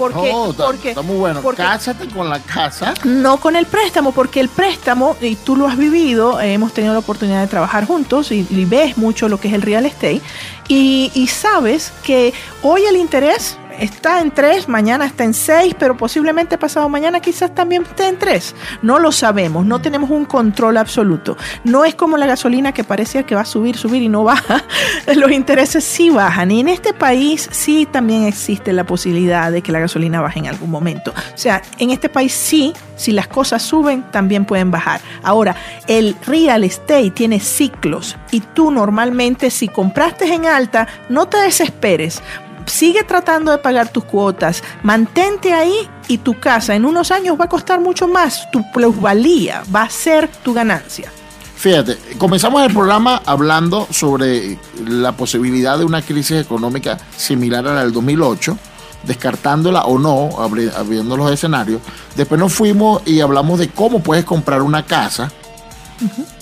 Porque, 0.01 0.33
porque, 0.57 0.89
está 0.89 1.03
muy 1.03 1.17
bueno. 1.17 1.43
Cásate 1.55 2.07
con 2.07 2.27
la 2.27 2.39
casa. 2.39 2.95
No 3.03 3.37
con 3.37 3.55
el 3.55 3.67
préstamo, 3.67 4.11
porque 4.11 4.39
el 4.39 4.49
préstamo, 4.49 5.15
y 5.21 5.35
tú 5.35 5.55
lo 5.55 5.67
has 5.67 5.77
vivido, 5.77 6.41
hemos 6.41 6.73
tenido 6.73 6.93
la 6.93 6.99
oportunidad 6.99 7.41
de 7.41 7.47
trabajar 7.47 7.85
juntos 7.85 8.31
y, 8.31 8.65
ves 8.65 8.97
mucho 8.97 9.27
lo 9.27 9.39
que 9.39 9.49
es 9.49 9.53
el 9.53 9.61
real 9.61 9.85
estate, 9.85 10.21
y, 10.67 11.11
y 11.13 11.27
sabes 11.27 11.93
que 12.03 12.33
hoy 12.63 12.83
el 12.85 12.95
interés 12.95 13.57
está 13.81 14.21
en 14.21 14.31
3, 14.31 14.69
mañana 14.69 15.05
está 15.05 15.23
en 15.23 15.33
6, 15.33 15.75
pero 15.77 15.97
posiblemente 15.97 16.57
pasado 16.57 16.87
mañana 16.87 17.19
quizás 17.19 17.53
también 17.53 17.81
esté 17.81 18.07
en 18.07 18.17
3. 18.17 18.55
No 18.83 18.99
lo 18.99 19.11
sabemos, 19.11 19.65
no 19.65 19.81
tenemos 19.81 20.11
un 20.11 20.25
control 20.25 20.77
absoluto. 20.77 21.35
No 21.63 21.83
es 21.83 21.95
como 21.95 22.15
la 22.17 22.27
gasolina 22.27 22.73
que 22.73 22.83
parecía 22.83 23.23
que 23.23 23.33
va 23.33 23.41
a 23.41 23.45
subir, 23.45 23.77
subir 23.77 24.03
y 24.03 24.07
no 24.07 24.23
baja. 24.23 24.63
Los 25.15 25.31
intereses 25.31 25.83
sí 25.83 26.11
bajan. 26.11 26.51
Y 26.51 26.59
en 26.59 26.69
este 26.69 26.93
país 26.93 27.49
sí 27.51 27.87
también 27.91 28.25
existe 28.25 28.71
la 28.71 28.85
posibilidad 28.85 29.51
de 29.51 29.63
que 29.63 29.71
la 29.71 29.79
gasolina 29.79 30.21
baje 30.21 30.39
en 30.39 30.47
algún 30.47 30.69
momento. 30.69 31.11
O 31.11 31.37
sea, 31.37 31.63
en 31.79 31.89
este 31.89 32.07
país 32.07 32.33
sí, 32.33 32.73
si 32.95 33.11
las 33.11 33.27
cosas 33.27 33.63
suben, 33.63 34.03
también 34.11 34.45
pueden 34.45 34.69
bajar. 34.69 35.01
Ahora, 35.23 35.55
el 35.87 36.15
real 36.27 36.63
estate 36.63 37.09
tiene 37.09 37.39
ciclos 37.39 38.15
y 38.29 38.41
tú 38.41 38.69
normalmente 38.69 39.49
si 39.49 39.67
compraste 39.67 40.31
en 40.31 40.45
alta, 40.45 40.87
no 41.09 41.27
te 41.27 41.37
desesperes 41.37 42.21
sigue 42.65 43.03
tratando 43.03 43.51
de 43.51 43.57
pagar 43.57 43.91
tus 43.91 44.03
cuotas, 44.03 44.63
mantente 44.83 45.53
ahí 45.53 45.89
y 46.07 46.19
tu 46.19 46.39
casa 46.39 46.75
en 46.75 46.85
unos 46.85 47.11
años 47.11 47.39
va 47.39 47.45
a 47.45 47.49
costar 47.49 47.79
mucho 47.79 48.07
más, 48.07 48.49
tu 48.51 48.63
plusvalía 48.71 49.63
va 49.73 49.83
a 49.83 49.89
ser 49.89 50.27
tu 50.27 50.53
ganancia. 50.53 51.11
Fíjate, 51.55 51.95
comenzamos 52.17 52.63
el 52.63 52.73
programa 52.73 53.21
hablando 53.23 53.87
sobre 53.91 54.57
la 54.83 55.11
posibilidad 55.11 55.77
de 55.77 55.85
una 55.85 56.01
crisis 56.01 56.41
económica 56.41 56.97
similar 57.15 57.67
a 57.67 57.75
la 57.75 57.81
del 57.81 57.93
2008, 57.93 58.57
descartándola 59.03 59.83
o 59.83 59.99
no, 59.99 60.29
abriendo 60.39 61.15
los 61.15 61.31
escenarios. 61.31 61.81
Después 62.15 62.39
nos 62.39 62.51
fuimos 62.51 63.03
y 63.05 63.19
hablamos 63.19 63.59
de 63.59 63.69
cómo 63.69 64.01
puedes 64.01 64.25
comprar 64.25 64.63
una 64.63 64.85
casa, 64.87 65.31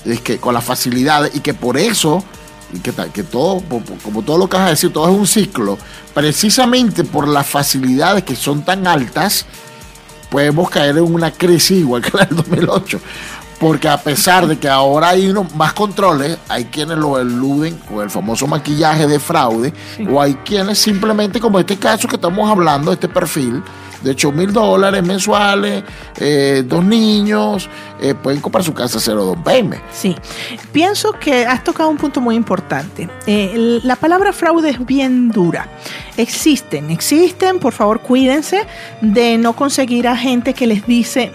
es 0.05 0.21
que 0.21 0.37
con 0.37 0.53
las 0.53 0.63
facilidades 0.63 1.35
y 1.35 1.41
que 1.41 1.53
por 1.53 1.77
eso 1.77 2.23
y 2.73 2.79
que, 2.79 2.93
que 3.13 3.23
todo, 3.23 3.61
como 4.03 4.21
todo 4.21 4.37
lo 4.37 4.49
que 4.49 4.57
vas 4.57 4.67
a 4.67 4.69
decir, 4.69 4.93
todo 4.93 5.09
es 5.09 5.17
un 5.17 5.27
ciclo, 5.27 5.77
precisamente 6.13 7.03
por 7.03 7.27
las 7.27 7.47
facilidades 7.47 8.23
que 8.23 8.35
son 8.35 8.63
tan 8.63 8.87
altas, 8.87 9.45
podemos 10.29 10.69
caer 10.69 10.97
en 10.97 11.13
una 11.13 11.31
crisis 11.31 11.79
igual 11.79 12.01
que 12.01 12.17
la 12.17 12.25
del 12.25 12.37
2008. 12.37 12.99
Porque 13.59 13.89
a 13.89 14.01
pesar 14.01 14.47
de 14.47 14.57
que 14.57 14.69
ahora 14.69 15.09
hay 15.09 15.33
más 15.55 15.73
controles, 15.73 16.37
hay 16.47 16.65
quienes 16.65 16.97
lo 16.97 17.19
eluden 17.19 17.75
con 17.77 18.01
el 18.01 18.09
famoso 18.09 18.47
maquillaje 18.47 19.05
de 19.05 19.19
fraude, 19.19 19.73
o 20.09 20.21
hay 20.21 20.35
quienes 20.35 20.79
simplemente, 20.79 21.41
como 21.41 21.59
este 21.59 21.75
caso 21.75 22.07
que 22.07 22.15
estamos 22.15 22.49
hablando, 22.49 22.93
este 22.93 23.09
perfil, 23.09 23.61
de 24.01 24.11
8 24.11 24.31
mil 24.31 24.53
dólares 24.53 25.03
mensuales, 25.03 25.83
eh, 26.17 26.63
dos 26.65 26.83
niños, 26.83 27.69
eh, 28.01 28.13
pueden 28.15 28.39
comprar 28.39 28.63
su 28.63 28.73
casa 28.73 28.99
cero 28.99 29.35
payment. 29.43 29.81
Sí, 29.91 30.15
pienso 30.71 31.13
que 31.13 31.45
has 31.45 31.63
tocado 31.63 31.89
un 31.89 31.97
punto 31.97 32.21
muy 32.21 32.35
importante. 32.35 33.09
Eh, 33.27 33.79
la 33.83 33.95
palabra 33.95 34.31
fraude 34.31 34.69
es 34.69 34.85
bien 34.85 35.29
dura. 35.29 35.67
Existen, 36.17 36.89
existen, 36.89 37.59
por 37.59 37.73
favor 37.73 38.01
cuídense 38.01 38.65
de 39.01 39.37
no 39.37 39.53
conseguir 39.53 40.07
a 40.07 40.15
gente 40.15 40.53
que 40.53 40.67
les 40.67 40.85
dice, 40.85 41.31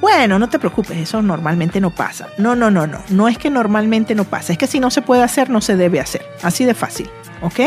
bueno, 0.00 0.38
no 0.38 0.48
te 0.48 0.58
preocupes, 0.58 0.98
eso 0.98 1.22
normalmente 1.22 1.80
no 1.80 1.90
pasa. 1.90 2.28
No, 2.38 2.54
no, 2.54 2.70
no, 2.70 2.86
no, 2.86 3.02
no 3.10 3.28
es 3.28 3.38
que 3.38 3.50
normalmente 3.50 4.14
no 4.14 4.24
pasa, 4.24 4.52
es 4.52 4.58
que 4.58 4.66
si 4.66 4.80
no 4.80 4.90
se 4.90 5.02
puede 5.02 5.22
hacer, 5.22 5.50
no 5.50 5.60
se 5.60 5.76
debe 5.76 6.00
hacer. 6.00 6.26
Así 6.42 6.64
de 6.64 6.74
fácil. 6.74 7.08
¿ok? 7.40 7.60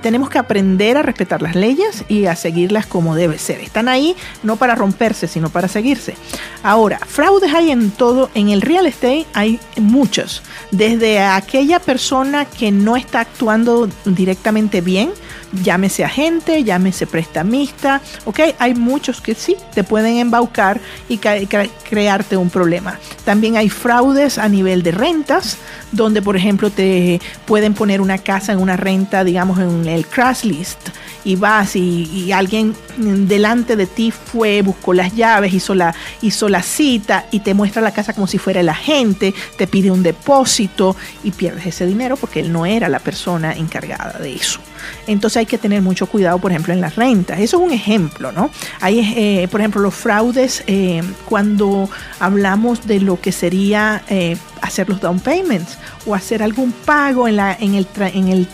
Tenemos 0.00 0.30
que 0.30 0.38
aprender 0.38 0.96
a 0.96 1.02
respetar 1.02 1.42
las 1.42 1.54
leyes 1.54 2.04
y 2.08 2.26
a 2.26 2.36
seguirlas 2.36 2.86
como 2.86 3.14
debe 3.14 3.38
ser. 3.38 3.60
Están 3.60 3.88
ahí 3.88 4.16
no 4.42 4.56
para 4.56 4.74
romperse, 4.74 5.28
sino 5.28 5.50
para 5.50 5.68
seguirse. 5.68 6.16
Ahora, 6.62 6.98
fraudes 6.98 7.52
hay 7.54 7.70
en 7.70 7.90
todo, 7.90 8.30
en 8.34 8.48
el 8.50 8.62
real 8.62 8.86
estate 8.86 9.26
hay 9.34 9.60
muchos, 9.76 10.42
desde 10.70 11.20
aquella 11.20 11.80
persona 11.80 12.44
que 12.44 12.70
no 12.70 12.96
está 12.96 13.20
actuando 13.20 13.88
directamente 14.04 14.80
bien, 14.80 15.10
llámese 15.52 16.04
agente, 16.04 16.64
llámese 16.64 17.06
prestamista, 17.06 18.00
¿ok? 18.24 18.40
Hay 18.58 18.74
muchos 18.74 19.20
que 19.20 19.34
sí 19.34 19.56
te 19.74 19.84
pueden 19.84 20.18
embaucar 20.18 20.80
y 21.08 21.18
crearte 21.18 22.36
un 22.36 22.50
problema. 22.50 22.98
También 23.24 23.56
hay 23.56 23.68
fraudes 23.68 24.38
a 24.38 24.48
nivel 24.48 24.82
de 24.82 24.92
rentas, 24.92 25.58
donde 25.92 26.22
por 26.22 26.36
ejemplo 26.36 26.70
te 26.70 27.20
pueden 27.44 27.74
poner 27.74 28.00
una 28.00 28.18
casa 28.18 28.52
en 28.52 28.60
una 28.60 28.76
renta, 28.76 29.24
digamos, 29.24 29.58
en 29.58 29.86
el 29.86 30.06
crash 30.06 30.44
list 30.44 30.88
y 31.24 31.36
vas 31.36 31.76
y, 31.76 32.32
alguien 32.32 32.74
delante 32.96 33.76
de 33.76 33.86
ti 33.86 34.10
fue, 34.10 34.62
buscó 34.62 34.94
las 34.94 35.14
llaves, 35.14 35.52
hizo 35.52 35.74
la, 35.74 35.94
hizo 36.20 36.48
la 36.48 36.62
cita 36.62 37.26
y 37.30 37.40
te 37.40 37.54
muestra 37.54 37.82
la 37.82 37.92
casa 37.92 38.12
como 38.12 38.26
si 38.26 38.38
fuera 38.38 38.60
el 38.60 38.68
agente, 38.68 39.34
te 39.56 39.66
pide 39.66 39.90
un 39.90 40.02
depósito 40.02 40.96
y 41.22 41.30
pierdes 41.30 41.66
ese 41.66 41.86
dinero 41.86 42.16
porque 42.16 42.40
él 42.40 42.52
no 42.52 42.66
era 42.66 42.88
la 42.88 42.98
persona 42.98 43.52
encargada 43.52 44.18
de 44.18 44.34
eso. 44.34 44.60
Entonces 45.06 45.38
hay 45.38 45.46
que 45.46 45.58
tener 45.58 45.82
mucho 45.82 46.06
cuidado, 46.06 46.38
por 46.38 46.50
ejemplo, 46.50 46.72
en 46.72 46.80
las 46.80 46.96
rentas. 46.96 47.40
Eso 47.40 47.58
es 47.58 47.62
un 47.62 47.72
ejemplo, 47.72 48.32
¿no? 48.32 48.50
Hay, 48.80 49.00
eh, 49.00 49.48
por 49.50 49.60
ejemplo, 49.60 49.80
los 49.80 49.94
fraudes 49.94 50.64
eh, 50.66 51.02
cuando 51.28 51.88
hablamos 52.20 52.86
de 52.86 53.00
lo 53.00 53.20
que 53.20 53.32
sería 53.32 54.02
eh, 54.08 54.36
hacer 54.60 54.88
los 54.88 55.00
down 55.00 55.20
payments 55.20 55.78
o 56.06 56.14
hacer 56.14 56.42
algún 56.42 56.72
pago 56.72 57.28
en, 57.28 57.36
la, 57.36 57.56
en, 57.58 57.74
el, 57.74 57.86
en 57.98 58.28
el 58.28 58.48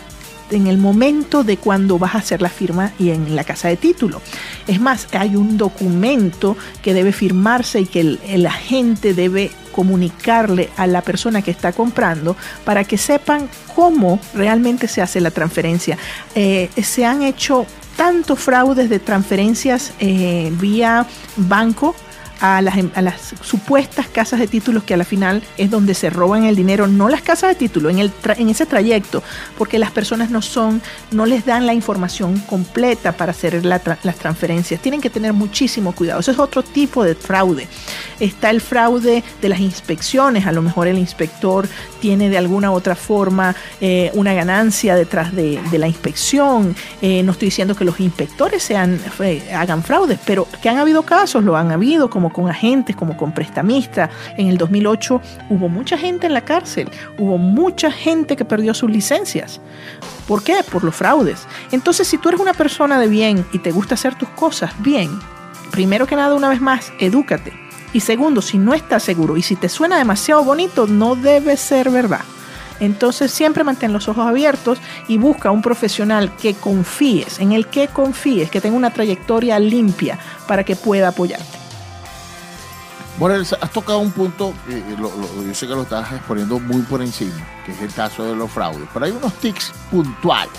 en 0.51 0.67
el 0.67 0.79
momento 0.79 1.45
de 1.45 1.57
cuando 1.57 1.99
vas 1.99 2.15
a 2.15 2.19
hacer 2.19 2.43
la 2.43 2.49
firma 2.49 2.93
y 2.99 3.11
en 3.11 3.37
la 3.37 3.45
casa 3.45 3.69
de 3.69 3.77
título. 3.77 4.23
Es 4.67 4.81
más, 4.81 5.09
hay 5.13 5.37
un 5.37 5.57
documento 5.57 6.57
que 6.83 6.95
debe 6.95 7.13
firmarse 7.13 7.81
y 7.81 7.87
que 7.87 8.01
el, 8.01 8.47
agente 8.47 9.15
debe 9.15 9.51
comunicarle 9.79 10.71
a 10.77 10.89
la 10.89 11.03
persona 11.03 11.41
que 11.41 11.53
está 11.53 11.73
comprando 11.73 12.37
para 12.65 12.83
que 12.83 12.99
sepan 12.99 13.49
cómo 13.77 14.19
realmente 14.35 14.89
se 14.89 15.01
hace 15.01 15.21
la 15.21 15.31
transferencia. 15.31 15.97
Eh, 16.35 16.69
se 16.83 17.07
han 17.07 17.23
hecho 17.23 17.65
tantos 17.97 18.41
fraudes 18.41 18.91
de 18.91 18.99
transferencias 18.99 19.93
eh, 20.01 20.51
vía 20.59 21.07
banco 21.37 21.95
a 22.41 22.63
las, 22.63 22.77
a 22.95 23.03
las, 23.03 23.35
supuestas 23.43 24.09
casas 24.09 24.41
de 24.41 24.47
títulos 24.47 24.85
que 24.85 24.95
a 24.95 24.97
la 24.97 25.05
final 25.05 25.43
es 25.57 25.71
donde 25.71 25.95
se 25.95 26.11
roban 26.11 26.45
el 26.45 26.57
dinero, 26.57 26.87
no 26.87 27.09
las 27.09 27.23
casas 27.23 27.51
de 27.51 27.55
título, 27.57 27.91
en, 27.91 27.99
el 27.99 28.13
en 28.37 28.49
ese 28.49 28.67
trayecto, 28.67 29.23
porque 29.57 29.79
las 29.79 29.91
personas 29.91 30.31
no 30.31 30.43
son, 30.43 30.81
no 31.11 31.27
les 31.27 31.45
dan 31.45 31.67
la 31.67 31.75
información 31.75 32.39
completa 32.41 33.13
para 33.13 33.33
hacer 33.33 33.65
las 33.65 34.17
transferencias. 34.19 34.81
Tienen 34.81 35.01
que 35.01 35.11
tener 35.11 35.33
muchísimo 35.33 35.93
cuidado. 35.93 36.21
Ese 36.21 36.33
es 36.33 36.39
otro 36.39 36.63
tipo 36.63 37.05
de 37.05 37.15
fraude. 37.15 37.67
Está 38.21 38.51
el 38.51 38.61
fraude 38.61 39.23
de 39.41 39.49
las 39.49 39.61
inspecciones. 39.61 40.47
A 40.47 40.53
lo 40.53 40.63
mejor 40.63 40.87
el 40.87 40.99
inspector 40.99 41.69
tiene 42.01 42.31
de 42.31 42.39
alguna 42.39 42.71
u 42.71 42.75
otra 42.75 42.95
forma 42.95 43.55
eh, 43.81 44.11
una 44.15 44.35
ganancia 44.35 44.95
detrás 44.95 45.35
de, 45.35 45.61
la 45.73 45.87
inspección. 45.87 46.75
Eh, 47.03 47.23
no 47.23 47.33
estoy 47.33 47.47
diciendo 47.47 47.75
que 47.75 47.85
los 47.85 48.01
inspectores 48.01 48.63
sean, 48.63 49.01
eh, 49.21 49.43
hagan 49.55 49.83
fraudes, 49.83 50.19
pero 50.25 50.47
que 50.61 50.69
han 50.69 50.79
habido 50.79 51.03
casos, 51.03 51.45
lo 51.45 51.57
han 51.57 51.71
habido 51.71 52.11
como 52.11 52.28
con 52.31 52.49
agentes, 52.49 52.97
como 52.97 53.17
con 53.17 53.33
prestamistas. 53.33 54.11
En 54.37 54.49
el 54.49 54.59
2008 54.59 55.21
hubo 55.51 55.69
mucha 55.69 55.99
gente 55.99 56.27
en 56.27 56.35
la 56.35 56.43
cárcel, 56.43 56.91
hubo 57.19 57.39
mucha 57.39 57.91
gente 57.91 58.37
que 58.37 58.45
perdió 58.45 58.75
sus 58.75 58.91
licencias. 58.91 59.61
¿Por 60.27 60.43
qué? 60.43 60.57
Por 60.71 60.85
los 60.85 60.95
fraudes. 60.95 61.47
Entonces, 61.73 62.07
si 62.07 62.19
tú 62.19 62.29
eres 62.29 62.41
una 62.41 62.55
persona 62.55 62.99
de 62.99 63.09
bien 63.09 63.47
y 63.53 63.59
te 63.59 63.73
gusta 63.73 63.95
hacer 63.95 64.15
tus 64.17 64.29
cosas 64.31 64.73
bien, 64.81 65.11
primero 65.71 66.07
que 66.07 66.17
nada, 66.17 66.35
una 66.35 66.49
vez 66.49 66.61
más, 66.61 66.93
edúcate. 67.01 67.53
Y 67.93 68.01
segundo, 68.01 68.43
si 68.43 68.59
no 68.59 68.75
estás 68.75 69.03
seguro 69.03 69.37
y 69.37 69.43
si 69.43 69.57
te 69.57 69.69
suena 69.69 69.97
demasiado 69.97 70.45
bonito, 70.45 70.87
no 70.87 71.17
debe 71.17 71.57
ser 71.57 71.91
verdad. 71.91 72.21
Entonces 72.81 73.33
siempre 73.33 73.65
mantén 73.65 73.93
los 73.93 74.09
ojos 74.09 74.27
abiertos 74.27 74.79
y 75.09 75.19
busca 75.19 75.51
un 75.51 75.63
profesional 75.63 76.35
que 76.37 76.55
confíes, 76.55 77.41
en 77.41 77.53
el 77.53 77.67
que 77.67 77.89
confíes, 77.89 78.51
que 78.51 78.61
tenga 78.61 78.77
una 78.77 78.93
trayectoria 78.93 79.59
limpia 79.59 80.19
para 80.47 80.65
que 80.65 80.77
pueda 80.77 81.09
apoyarte. 81.09 81.58
Bueno, 83.19 83.35
has 83.61 83.73
tocado 83.73 83.99
un 83.99 84.13
punto, 84.13 84.55
eh, 84.69 84.83
yo 84.97 85.55
sé 85.55 85.67
que 85.67 85.75
lo 85.75 85.83
estás 85.83 86.13
exponiendo 86.13 86.61
muy 86.61 86.83
por 86.83 87.03
encima, 87.03 87.35
que 87.67 87.73
es 87.73 87.83
el 87.83 87.93
caso 87.93 88.25
de 88.25 88.37
los 88.37 88.51
fraudes, 88.51 88.89
pero 88.93 89.07
hay 89.07 89.11
unos 89.11 89.33
tics 89.35 89.73
puntuales. 89.91 90.53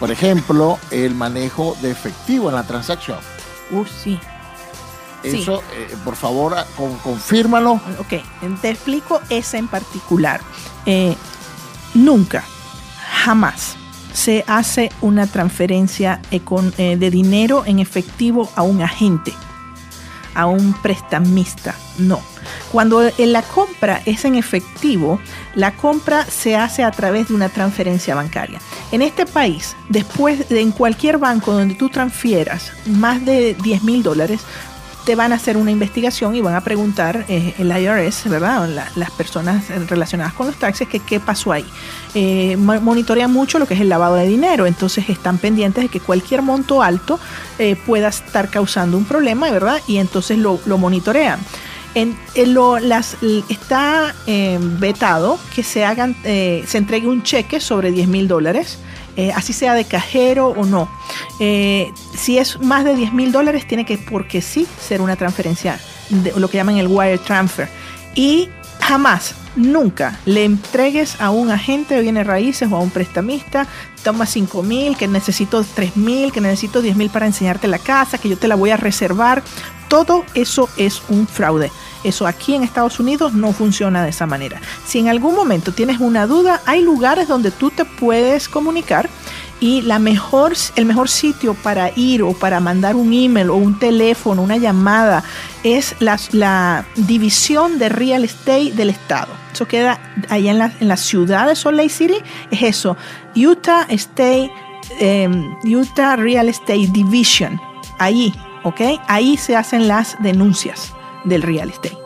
Por 0.00 0.10
ejemplo, 0.10 0.80
el 0.90 1.14
manejo 1.14 1.76
de 1.80 1.92
efectivo 1.92 2.48
en 2.48 2.56
la 2.56 2.64
transacción. 2.64 3.18
Uh, 3.70 3.84
sí. 3.84 4.18
Eso, 5.22 5.62
eh, 5.74 5.96
por 6.04 6.16
favor, 6.16 6.56
con, 6.76 6.96
confírmalo. 6.98 7.74
Ok, 8.00 8.20
te 8.60 8.70
explico 8.70 9.20
ese 9.30 9.58
en 9.58 9.68
particular. 9.68 10.40
Eh, 10.86 11.14
nunca, 11.94 12.42
jamás 13.22 13.76
se 14.12 14.44
hace 14.48 14.90
una 15.00 15.26
transferencia 15.26 16.20
eh, 16.30 16.96
de 16.96 17.10
dinero 17.10 17.64
en 17.64 17.78
efectivo 17.78 18.50
a 18.56 18.62
un 18.62 18.82
agente, 18.82 19.32
a 20.34 20.46
un 20.46 20.72
prestamista. 20.74 21.74
No. 21.98 22.20
Cuando 22.70 23.02
la 23.18 23.42
compra 23.42 24.02
es 24.06 24.24
en 24.24 24.34
efectivo, 24.34 25.20
la 25.54 25.72
compra 25.76 26.24
se 26.24 26.56
hace 26.56 26.82
a 26.82 26.90
través 26.90 27.28
de 27.28 27.34
una 27.34 27.48
transferencia 27.48 28.14
bancaria. 28.14 28.60
En 28.90 29.02
este 29.02 29.26
país, 29.26 29.76
después 29.88 30.48
de 30.48 30.60
en 30.60 30.72
cualquier 30.72 31.18
banco 31.18 31.52
donde 31.52 31.74
tú 31.74 31.88
transfieras 31.88 32.72
más 32.86 33.24
de 33.24 33.54
10 33.54 33.82
mil 33.84 34.02
dólares, 34.02 34.40
te 35.04 35.14
van 35.14 35.32
a 35.32 35.36
hacer 35.36 35.56
una 35.56 35.70
investigación 35.70 36.34
y 36.34 36.40
van 36.40 36.54
a 36.54 36.60
preguntar 36.62 37.24
eh, 37.28 37.54
el 37.58 37.70
IRS, 37.70 38.28
¿verdad? 38.28 38.68
las 38.94 39.10
personas 39.10 39.68
relacionadas 39.88 40.32
con 40.32 40.46
los 40.46 40.56
taxes, 40.56 40.88
que 40.88 41.00
qué 41.00 41.20
pasó 41.20 41.52
ahí. 41.52 41.64
Eh, 42.14 42.56
monitorean 42.56 43.32
mucho 43.32 43.58
lo 43.58 43.66
que 43.66 43.74
es 43.74 43.80
el 43.80 43.88
lavado 43.88 44.16
de 44.16 44.26
dinero, 44.26 44.66
entonces 44.66 45.08
están 45.08 45.38
pendientes 45.38 45.84
de 45.84 45.88
que 45.88 46.00
cualquier 46.00 46.42
monto 46.42 46.82
alto 46.82 47.18
eh, 47.58 47.76
pueda 47.86 48.08
estar 48.08 48.48
causando 48.48 48.96
un 48.96 49.04
problema, 49.04 49.50
¿verdad? 49.50 49.80
Y 49.86 49.98
entonces 49.98 50.38
lo, 50.38 50.58
monitorean. 50.66 51.40
En, 51.94 52.16
lo, 52.54 52.78
las, 52.78 53.16
está 53.48 54.14
vetado 54.78 55.38
que 55.54 55.62
se 55.62 55.84
hagan, 55.84 56.16
se 56.22 56.78
entregue 56.78 57.06
un 57.06 57.22
cheque 57.22 57.60
sobre 57.60 57.90
10 57.90 58.08
mil 58.08 58.28
dólares 58.28 58.78
eh, 59.16 59.32
así 59.34 59.52
sea 59.52 59.74
de 59.74 59.84
cajero 59.84 60.48
o 60.48 60.64
no. 60.64 60.88
Eh, 61.38 61.92
si 62.14 62.38
es 62.38 62.60
más 62.60 62.84
de 62.84 62.94
10 62.94 63.12
mil 63.12 63.32
dólares, 63.32 63.66
tiene 63.66 63.84
que, 63.84 63.98
porque 63.98 64.40
sí, 64.40 64.66
ser 64.80 65.00
una 65.00 65.16
transferencia, 65.16 65.78
de, 66.08 66.32
lo 66.36 66.48
que 66.48 66.58
llaman 66.58 66.78
el 66.78 66.86
wire 66.88 67.18
transfer. 67.18 67.68
Y 68.14 68.48
jamás, 68.82 69.34
nunca 69.56 70.18
le 70.26 70.44
entregues 70.44 71.20
a 71.20 71.30
un 71.30 71.50
agente 71.50 71.94
de 71.94 72.02
bienes 72.02 72.26
raíces 72.26 72.70
o 72.70 72.76
a 72.76 72.80
un 72.80 72.90
prestamista, 72.90 73.66
toma 74.02 74.26
5 74.26 74.62
mil, 74.62 74.96
que 74.96 75.08
necesito 75.08 75.64
3 75.64 75.96
mil, 75.96 76.32
que 76.32 76.40
necesito 76.40 76.82
10 76.82 76.96
mil 76.96 77.10
para 77.10 77.26
enseñarte 77.26 77.68
la 77.68 77.78
casa, 77.78 78.18
que 78.18 78.28
yo 78.28 78.36
te 78.36 78.48
la 78.48 78.56
voy 78.56 78.70
a 78.70 78.76
reservar. 78.76 79.42
Todo 79.88 80.24
eso 80.34 80.68
es 80.76 81.02
un 81.08 81.26
fraude. 81.26 81.70
Eso 82.02 82.26
aquí 82.26 82.54
en 82.54 82.64
Estados 82.64 82.98
Unidos 82.98 83.34
no 83.34 83.52
funciona 83.52 84.02
de 84.02 84.10
esa 84.10 84.26
manera. 84.26 84.60
Si 84.86 84.98
en 84.98 85.08
algún 85.08 85.34
momento 85.34 85.72
tienes 85.72 86.00
una 86.00 86.26
duda, 86.26 86.60
hay 86.66 86.82
lugares 86.82 87.28
donde 87.28 87.50
tú 87.50 87.70
te 87.70 87.84
puedes 87.84 88.48
comunicar 88.48 89.08
y 89.62 89.80
la 89.80 90.00
mejor, 90.00 90.54
el 90.74 90.86
mejor 90.86 91.08
sitio 91.08 91.54
para 91.54 91.92
ir 91.94 92.24
o 92.24 92.32
para 92.32 92.58
mandar 92.58 92.96
un 92.96 93.12
email 93.12 93.48
o 93.48 93.54
un 93.54 93.78
teléfono, 93.78 94.42
una 94.42 94.56
llamada, 94.56 95.22
es 95.62 95.94
la, 96.00 96.84
división 96.96 97.78
de 97.78 97.88
real 97.88 98.24
estate 98.24 98.72
del 98.72 98.90
estado. 98.90 99.28
Eso 99.52 99.68
queda 99.68 100.00
allá 100.28 100.50
en 100.50 100.58
la, 100.58 100.72
en 100.80 100.88
la 100.88 100.96
ciudad 100.96 101.46
de 101.46 101.54
Salt 101.54 101.76
Lake 101.76 101.90
City. 101.90 102.16
Es 102.50 102.62
eso, 102.62 102.96
Utah 103.36 103.86
State, 103.88 104.50
em, 104.98 105.54
Utah 105.64 106.16
Real 106.16 106.48
Estate 106.48 106.88
Division. 106.88 107.60
Ahí, 108.00 108.34
¿ok? 108.64 108.80
Ahí 109.06 109.36
se 109.36 109.54
hacen 109.54 109.86
las 109.86 110.20
denuncias 110.24 110.92
del 111.22 111.42
real 111.42 111.70
estate. 111.70 112.01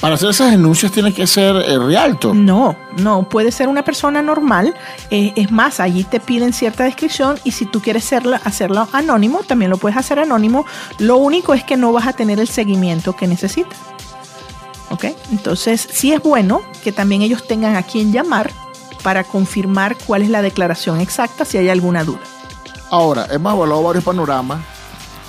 Para 0.00 0.14
hacer 0.14 0.30
esas 0.30 0.50
denuncias 0.50 0.92
tiene 0.92 1.12
que 1.12 1.26
ser 1.26 1.56
eh, 1.56 1.78
realto. 1.78 2.34
No, 2.34 2.76
no, 2.98 3.28
puede 3.28 3.50
ser 3.50 3.68
una 3.68 3.82
persona 3.82 4.22
normal. 4.22 4.74
Eh, 5.10 5.32
es 5.36 5.50
más, 5.50 5.80
allí 5.80 6.04
te 6.04 6.20
piden 6.20 6.52
cierta 6.52 6.84
descripción 6.84 7.38
y 7.44 7.52
si 7.52 7.64
tú 7.66 7.80
quieres 7.80 8.04
hacerlo, 8.04 8.36
hacerlo 8.44 8.88
anónimo, 8.92 9.42
también 9.42 9.70
lo 9.70 9.78
puedes 9.78 9.96
hacer 9.96 10.18
anónimo. 10.18 10.66
Lo 10.98 11.16
único 11.16 11.54
es 11.54 11.64
que 11.64 11.76
no 11.76 11.92
vas 11.92 12.06
a 12.06 12.12
tener 12.12 12.38
el 12.40 12.48
seguimiento 12.48 13.14
que 13.14 13.26
necesitas. 13.26 13.78
¿Ok? 14.90 15.06
Entonces, 15.32 15.88
sí 15.90 16.12
es 16.12 16.22
bueno 16.22 16.62
que 16.84 16.92
también 16.92 17.22
ellos 17.22 17.46
tengan 17.46 17.74
a 17.74 17.82
quien 17.82 18.12
llamar 18.12 18.50
para 19.02 19.24
confirmar 19.24 19.96
cuál 20.06 20.22
es 20.22 20.28
la 20.28 20.42
declaración 20.42 21.00
exacta 21.00 21.44
si 21.44 21.58
hay 21.58 21.68
alguna 21.68 22.04
duda. 22.04 22.20
Ahora, 22.90 23.26
hemos 23.30 23.54
evaluado 23.54 23.82
varios 23.82 24.04
panoramas 24.04 24.60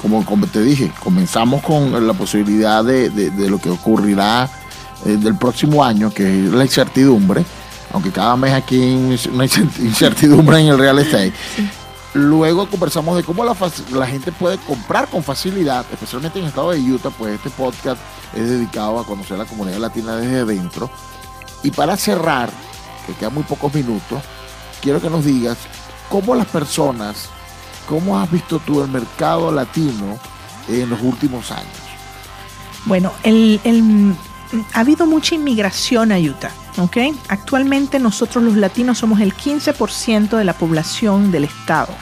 como, 0.02 0.48
te 0.48 0.62
dije, 0.62 0.92
comenzamos 1.04 1.62
con 1.62 2.06
la 2.06 2.14
posibilidad 2.14 2.84
de, 2.84 3.32
lo 3.50 3.60
que 3.60 3.70
ocurrirá 3.70 4.50
eh, 5.06 5.18
del 5.18 5.36
próximo 5.36 5.84
año, 5.84 6.12
que 6.12 6.46
es 6.46 6.52
la 6.52 6.64
incertidumbre, 6.64 7.44
aunque 7.92 8.12
cada 8.12 8.36
mes 8.36 8.54
aquí 8.54 8.82
hay 8.82 9.20
una 9.32 9.46
incertidumbre 9.80 10.60
en 10.60 10.68
el 10.68 10.78
real 10.78 11.00
estate. 11.00 11.34
Luego 12.14 12.68
conversamos 12.70 13.18
de 13.18 13.24
cómo 13.24 13.44
la, 13.44 14.08
gente 14.08 14.32
puede 14.32 14.58
comprar 14.60 15.08
con 15.08 15.24
facilidad, 15.24 15.86
especialmente 15.92 16.40
en 16.40 16.46
el 16.46 16.50
estado 16.50 16.72
de 16.72 16.80
Utah, 16.80 17.12
pues 17.12 17.36
este 17.36 17.50
podcast 17.50 18.02
es 18.34 18.50
dedicado 18.50 19.00
a 19.00 19.06
conocer 19.06 19.38
la 19.38 19.46
comunidad 19.46 19.78
latina 19.78 20.16
desde 20.16 20.46
dentro. 20.46 20.90
Y 21.64 21.72
para 21.72 21.98
cerrar, 21.98 22.50
que 23.06 23.14
quedan 23.14 23.34
muy 23.34 23.44
pocos 23.44 23.74
minutos, 23.74 24.20
quiero 24.82 25.02
que 25.02 25.10
nos 25.10 25.26
digas 25.26 25.58
cómo 26.10 26.34
las 26.34 26.48
personas 26.48 27.30
¿Cómo 27.88 28.20
has 28.20 28.30
visto 28.30 28.60
tú 28.60 28.82
el 28.82 28.90
mercado 28.90 29.52
latino 29.52 30.20
en 30.68 30.90
los 30.90 31.02
últimos 31.02 31.52
años? 31.52 31.68
Bueno, 32.86 33.12
ha 34.74 34.80
habido 34.80 35.06
mucha 35.06 35.36
inmigración 35.36 36.12
a 36.12 36.18
Utah. 36.18 36.52
¿okay? 36.78 37.16
Actualmente 37.30 38.00
nosotros 38.00 38.44
los 38.44 38.56
latinos 38.56 38.98
somos 38.98 39.20
el 39.20 39.34
15% 39.34 40.38
de 40.38 40.44
la 40.44 40.54
población 40.54 41.32
del 41.32 41.46
estado. 41.46 41.94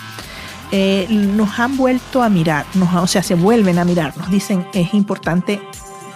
Eh, 0.72 1.08
nos 1.10 1.60
han 1.60 1.78
vuelto 1.78 2.24
a 2.24 2.30
mirar, 2.30 2.66
o 3.00 3.08
sea, 3.08 3.22
se 3.22 3.36
vuelven 3.36 3.78
a 3.78 3.86
mirar, 3.86 4.18
nos 4.18 4.32
dicen 4.32 4.68
es 4.74 4.94
importante 4.94 5.62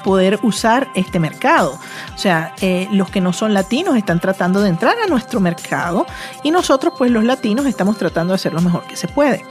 poder 0.03 0.39
usar 0.43 0.89
este 0.93 1.19
mercado. 1.19 1.79
O 2.13 2.17
sea, 2.17 2.53
eh, 2.61 2.87
los 2.91 3.09
que 3.09 3.21
no 3.21 3.33
son 3.33 3.53
latinos 3.53 3.97
están 3.97 4.19
tratando 4.19 4.61
de 4.61 4.69
entrar 4.69 4.97
a 5.03 5.07
nuestro 5.07 5.39
mercado 5.39 6.05
y 6.43 6.51
nosotros, 6.51 6.93
pues 6.97 7.11
los 7.11 7.23
latinos, 7.23 7.65
estamos 7.65 7.97
tratando 7.97 8.33
de 8.33 8.35
hacer 8.35 8.53
lo 8.53 8.61
mejor 8.61 8.85
que 8.85 8.95
se 8.95 9.07
puede. 9.07 9.45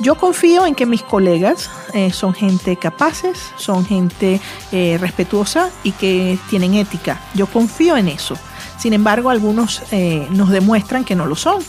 Yo 0.00 0.14
confío 0.14 0.66
en 0.66 0.74
que 0.74 0.86
mis 0.86 1.02
colegas 1.02 1.70
eh, 1.92 2.12
son 2.12 2.34
gente 2.34 2.76
capaces, 2.76 3.38
son 3.56 3.84
gente 3.84 4.40
eh, 4.72 4.96
respetuosa 5.00 5.70
y 5.82 5.92
que 5.92 6.38
tienen 6.48 6.74
ética. 6.74 7.20
Yo 7.34 7.46
confío 7.46 7.96
en 7.96 8.08
eso. 8.08 8.36
Sin 8.78 8.94
embargo, 8.94 9.28
algunos 9.28 9.82
nos 10.30 10.48
demuestran 10.48 11.04
que 11.04 11.14
no 11.14 11.26
lo 11.26 11.36
son. 11.36 11.62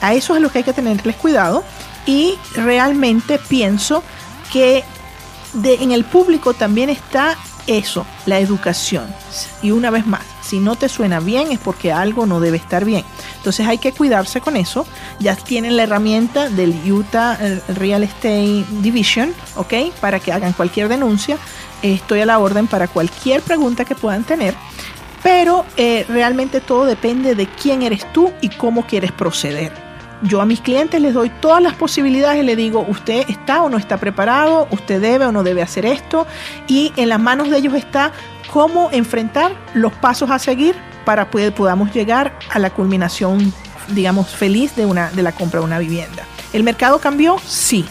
A 0.00 0.14
eso 0.14 0.34
es 0.34 0.40
lo 0.40 0.50
que 0.50 0.58
hay 0.58 0.64
que 0.64 0.72
tenerles 0.72 1.16
cuidado 1.16 1.62
y 2.06 2.38
realmente 2.54 3.38
pienso 3.38 4.02
que 4.52 4.82
en 5.62 5.92
el 5.92 6.04
público 6.04 6.54
también 6.54 6.90
está 6.90 7.36
eso, 7.66 8.06
la 8.26 8.38
educación. 8.38 9.06
Y 9.62 9.70
una 9.70 9.90
vez 9.90 10.06
más, 10.06 10.22
si 10.42 10.58
no 10.58 10.76
te 10.76 10.88
suena 10.88 11.20
bien 11.20 11.52
es 11.52 11.58
porque 11.58 11.92
algo 11.92 12.26
no 12.26 12.40
debe 12.40 12.56
estar 12.56 12.84
bien. 12.84 13.04
Entonces 13.36 13.66
hay 13.66 13.78
que 13.78 13.92
cuidarse 13.92 14.40
con 14.40 14.56
eso. 14.56 14.86
Ya 15.20 15.36
tienen 15.36 15.76
la 15.76 15.84
herramienta 15.84 16.48
del 16.48 16.74
Utah 16.90 17.38
eh, 17.40 17.60
Real 17.68 18.02
Estate 18.02 18.64
Division, 18.80 19.34
¿ok? 19.56 19.74
Para 20.00 20.20
que 20.20 20.32
hagan 20.32 20.52
cualquier 20.52 20.88
denuncia. 20.88 21.38
Estoy 21.82 22.20
a 22.20 22.26
la 22.26 22.38
orden 22.38 22.66
para 22.66 22.88
cualquier 22.88 23.42
pregunta 23.42 23.84
que 23.84 23.94
puedan 23.94 24.24
tener. 24.24 24.54
Pero 25.22 25.64
eh, 25.76 26.04
realmente 26.08 26.60
todo 26.60 26.84
depende 26.84 27.34
de 27.34 27.46
quién 27.46 27.82
eres 27.82 28.10
tú 28.12 28.30
y 28.40 28.50
cómo 28.50 28.86
quieres 28.86 29.12
proceder 29.12 29.83
yo 30.24 30.40
a 30.40 30.46
mis 30.46 30.60
clientes 30.60 31.00
les 31.00 31.14
doy 31.14 31.30
todas 31.40 31.62
las 31.62 31.74
posibilidades 31.74 32.42
y 32.42 32.46
le 32.46 32.56
digo, 32.56 32.84
usted 32.88 33.28
está 33.28 33.62
o 33.62 33.68
no 33.68 33.76
está 33.76 33.98
preparado, 33.98 34.66
usted 34.70 35.00
debe 35.00 35.26
o 35.26 35.32
no 35.32 35.42
debe 35.42 35.62
hacer 35.62 35.86
esto, 35.86 36.26
y 36.66 36.92
en 36.96 37.08
las 37.08 37.20
manos 37.20 37.50
de 37.50 37.58
ellos 37.58 37.74
está 37.74 38.12
cómo 38.50 38.90
enfrentar 38.92 39.52
los 39.74 39.92
pasos 39.92 40.30
a 40.30 40.38
seguir 40.38 40.74
para 41.04 41.28
que 41.28 41.52
podamos 41.52 41.92
llegar 41.92 42.38
a 42.50 42.58
la 42.58 42.70
culminación, 42.70 43.52
digamos, 43.88 44.28
feliz 44.28 44.74
de, 44.76 44.86
una, 44.86 45.10
de 45.10 45.22
la 45.22 45.32
compra 45.32 45.60
de 45.60 45.66
una 45.66 45.78
vivienda. 45.78 46.24
¿El 46.52 46.62
mercado 46.62 46.98
cambió? 46.98 47.36
Sí. 47.46 47.84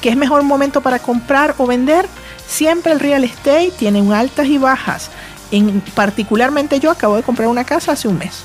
¿Que 0.00 0.08
es 0.08 0.16
mejor 0.16 0.42
momento 0.42 0.80
para 0.80 0.98
comprar 0.98 1.54
o 1.58 1.66
vender? 1.66 2.08
Siempre 2.46 2.92
el 2.92 3.00
real 3.00 3.22
estate 3.24 3.72
tiene 3.78 4.00
altas 4.14 4.46
y 4.46 4.58
bajas. 4.58 5.10
En, 5.50 5.80
particularmente 5.94 6.80
yo 6.80 6.90
acabo 6.90 7.16
de 7.16 7.22
comprar 7.22 7.48
una 7.48 7.64
casa 7.64 7.92
hace 7.92 8.08
un 8.08 8.18
mes. 8.18 8.42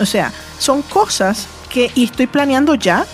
O 0.00 0.06
sea, 0.06 0.32
son 0.58 0.82
cosas 0.82 1.46
y 1.76 2.04
estoy 2.04 2.26
planeando 2.26 2.74
ya 2.74 3.06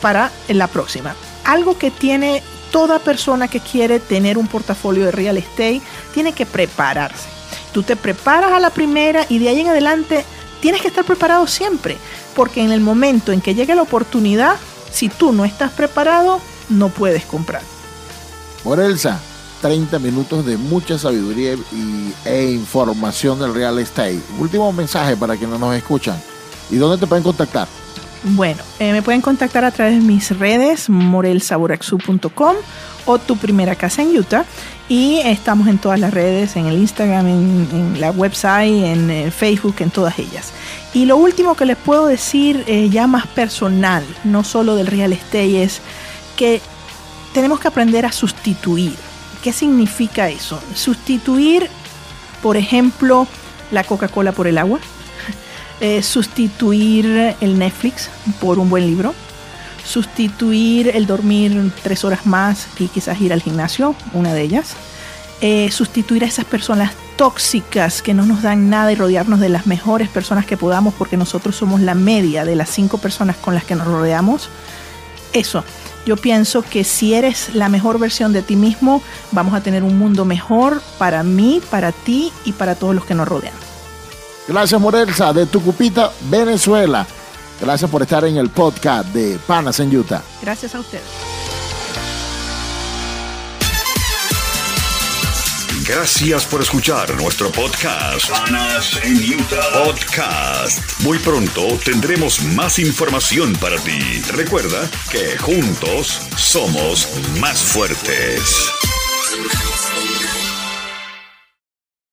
para 0.00 0.30
la 0.48 0.66
próxima. 0.66 1.14
Algo 1.44 1.78
que 1.78 1.90
tiene 1.90 2.42
toda 2.70 2.98
persona 2.98 3.48
que 3.48 3.60
quiere 3.60 4.00
tener 4.00 4.38
un 4.38 4.46
portafolio 4.46 5.04
de 5.06 5.12
real 5.12 5.36
estate 5.36 5.80
tiene 6.14 6.32
que 6.32 6.46
prepararse. 6.46 7.28
Tú 7.72 7.82
te 7.82 7.96
preparas 7.96 8.52
a 8.52 8.60
la 8.60 8.70
primera 8.70 9.26
y 9.28 9.38
de 9.38 9.48
ahí 9.48 9.60
en 9.60 9.68
adelante 9.68 10.24
tienes 10.60 10.82
que 10.82 10.88
estar 10.88 11.04
preparado 11.04 11.46
siempre, 11.46 11.96
porque 12.34 12.62
en 12.62 12.72
el 12.72 12.80
momento 12.80 13.32
en 13.32 13.40
que 13.40 13.54
llegue 13.54 13.74
la 13.74 13.82
oportunidad, 13.82 14.56
si 14.92 15.08
tú 15.08 15.32
no 15.32 15.44
estás 15.44 15.70
preparado, 15.72 16.40
no 16.68 16.88
puedes 16.88 17.24
comprar. 17.24 17.62
Morelsa, 18.64 19.20
30 19.62 19.98
minutos 19.98 20.44
de 20.44 20.56
mucha 20.56 20.98
sabiduría 20.98 21.56
e 22.24 22.44
información 22.50 23.38
del 23.38 23.54
real 23.54 23.78
estate. 23.78 24.20
Último 24.38 24.72
mensaje 24.72 25.16
para 25.16 25.36
quienes 25.36 25.58
nos 25.58 25.74
escuchan. 25.74 26.20
¿Y 26.70 26.76
dónde 26.76 26.98
te 26.98 27.06
pueden 27.06 27.24
contactar? 27.24 27.66
Bueno, 28.22 28.62
eh, 28.78 28.92
me 28.92 29.00
pueden 29.00 29.22
contactar 29.22 29.64
a 29.64 29.70
través 29.70 29.94
de 29.94 30.00
mis 30.00 30.38
redes, 30.38 30.90
morelsaboraxu.com 30.90 32.56
o 33.06 33.18
tu 33.18 33.36
primera 33.38 33.74
casa 33.74 34.02
en 34.02 34.16
Utah. 34.16 34.44
Y 34.88 35.20
estamos 35.24 35.68
en 35.68 35.78
todas 35.78 36.00
las 36.00 36.12
redes, 36.12 36.56
en 36.56 36.66
el 36.66 36.76
Instagram, 36.76 37.26
en, 37.28 38.00
la 38.00 38.10
website, 38.10 38.84
en 38.84 39.10
eh, 39.10 39.30
Facebook, 39.30 39.76
en 39.78 39.90
todas 39.90 40.18
ellas. 40.18 40.52
Y 40.92 41.06
lo 41.06 41.16
último 41.16 41.54
que 41.54 41.64
les 41.64 41.76
puedo 41.76 42.06
decir, 42.06 42.64
eh, 42.66 42.90
ya 42.90 43.06
más 43.06 43.26
personal, 43.28 44.04
no 44.24 44.42
solo 44.42 44.74
del 44.74 44.88
real 44.88 45.12
estate, 45.12 45.62
es 45.62 45.80
que 46.36 46.60
tenemos 47.32 47.60
que 47.60 47.68
aprender 47.68 48.04
a 48.04 48.12
sustituir. 48.12 48.96
¿Qué 49.42 49.52
significa 49.52 50.28
eso? 50.28 50.60
Sustituir, 50.74 51.70
por 52.42 52.56
ejemplo, 52.56 53.28
la 53.70 53.84
Coca-Cola 53.84 54.32
por 54.32 54.48
el 54.48 54.58
agua. 54.58 54.80
Eh, 55.80 56.02
sustituir 56.02 57.36
el 57.40 57.58
Netflix 57.58 58.10
por 58.38 58.58
un 58.58 58.68
buen 58.68 58.86
libro. 58.86 59.14
Sustituir 59.84 60.88
el 60.94 61.06
dormir 61.06 61.72
tres 61.82 62.04
horas 62.04 62.26
más 62.26 62.68
y 62.78 62.88
quizás 62.88 63.18
ir 63.20 63.32
al 63.32 63.40
gimnasio, 63.40 63.94
una 64.12 64.34
de 64.34 64.42
ellas. 64.42 64.74
Eh, 65.40 65.70
sustituir 65.70 66.22
a 66.22 66.26
esas 66.26 66.44
personas 66.44 66.92
tóxicas 67.16 68.02
que 68.02 68.12
no 68.12 68.26
nos 68.26 68.42
dan 68.42 68.68
nada 68.68 68.92
y 68.92 68.94
rodearnos 68.94 69.40
de 69.40 69.48
las 69.48 69.66
mejores 69.66 70.10
personas 70.10 70.44
que 70.44 70.58
podamos 70.58 70.92
porque 70.92 71.16
nosotros 71.16 71.56
somos 71.56 71.80
la 71.80 71.94
media 71.94 72.44
de 72.44 72.56
las 72.56 72.68
cinco 72.68 72.98
personas 72.98 73.36
con 73.36 73.54
las 73.54 73.64
que 73.64 73.74
nos 73.74 73.86
rodeamos. 73.86 74.50
Eso, 75.32 75.64
yo 76.04 76.18
pienso 76.18 76.60
que 76.60 76.84
si 76.84 77.14
eres 77.14 77.54
la 77.54 77.70
mejor 77.70 77.98
versión 77.98 78.34
de 78.34 78.42
ti 78.42 78.56
mismo, 78.56 79.02
vamos 79.32 79.54
a 79.54 79.62
tener 79.62 79.82
un 79.82 79.98
mundo 79.98 80.26
mejor 80.26 80.82
para 80.98 81.22
mí, 81.22 81.62
para 81.70 81.92
ti 81.92 82.32
y 82.44 82.52
para 82.52 82.74
todos 82.74 82.94
los 82.94 83.06
que 83.06 83.14
nos 83.14 83.26
rodean. 83.26 83.69
Gracias 84.50 84.80
Morelsa 84.80 85.32
de 85.32 85.46
Tucupita, 85.46 86.10
Venezuela. 86.22 87.06
Gracias 87.60 87.88
por 87.88 88.02
estar 88.02 88.24
en 88.24 88.36
el 88.36 88.50
podcast 88.50 89.06
de 89.10 89.38
Panas 89.46 89.78
en 89.78 89.96
Utah. 89.96 90.24
Gracias 90.42 90.74
a 90.74 90.80
ustedes. 90.80 91.04
Gracias 95.86 96.46
por 96.46 96.62
escuchar 96.62 97.14
nuestro 97.22 97.48
podcast. 97.52 98.28
Panas 98.28 98.98
en 99.04 99.18
Utah. 99.40 99.84
Podcast. 99.84 101.00
Muy 101.02 101.18
pronto 101.18 101.68
tendremos 101.84 102.42
más 102.42 102.80
información 102.80 103.52
para 103.54 103.76
ti. 103.76 104.20
Recuerda 104.32 104.90
que 105.12 105.38
juntos 105.38 106.22
somos 106.36 107.08
más 107.38 107.62
fuertes. 107.62 108.72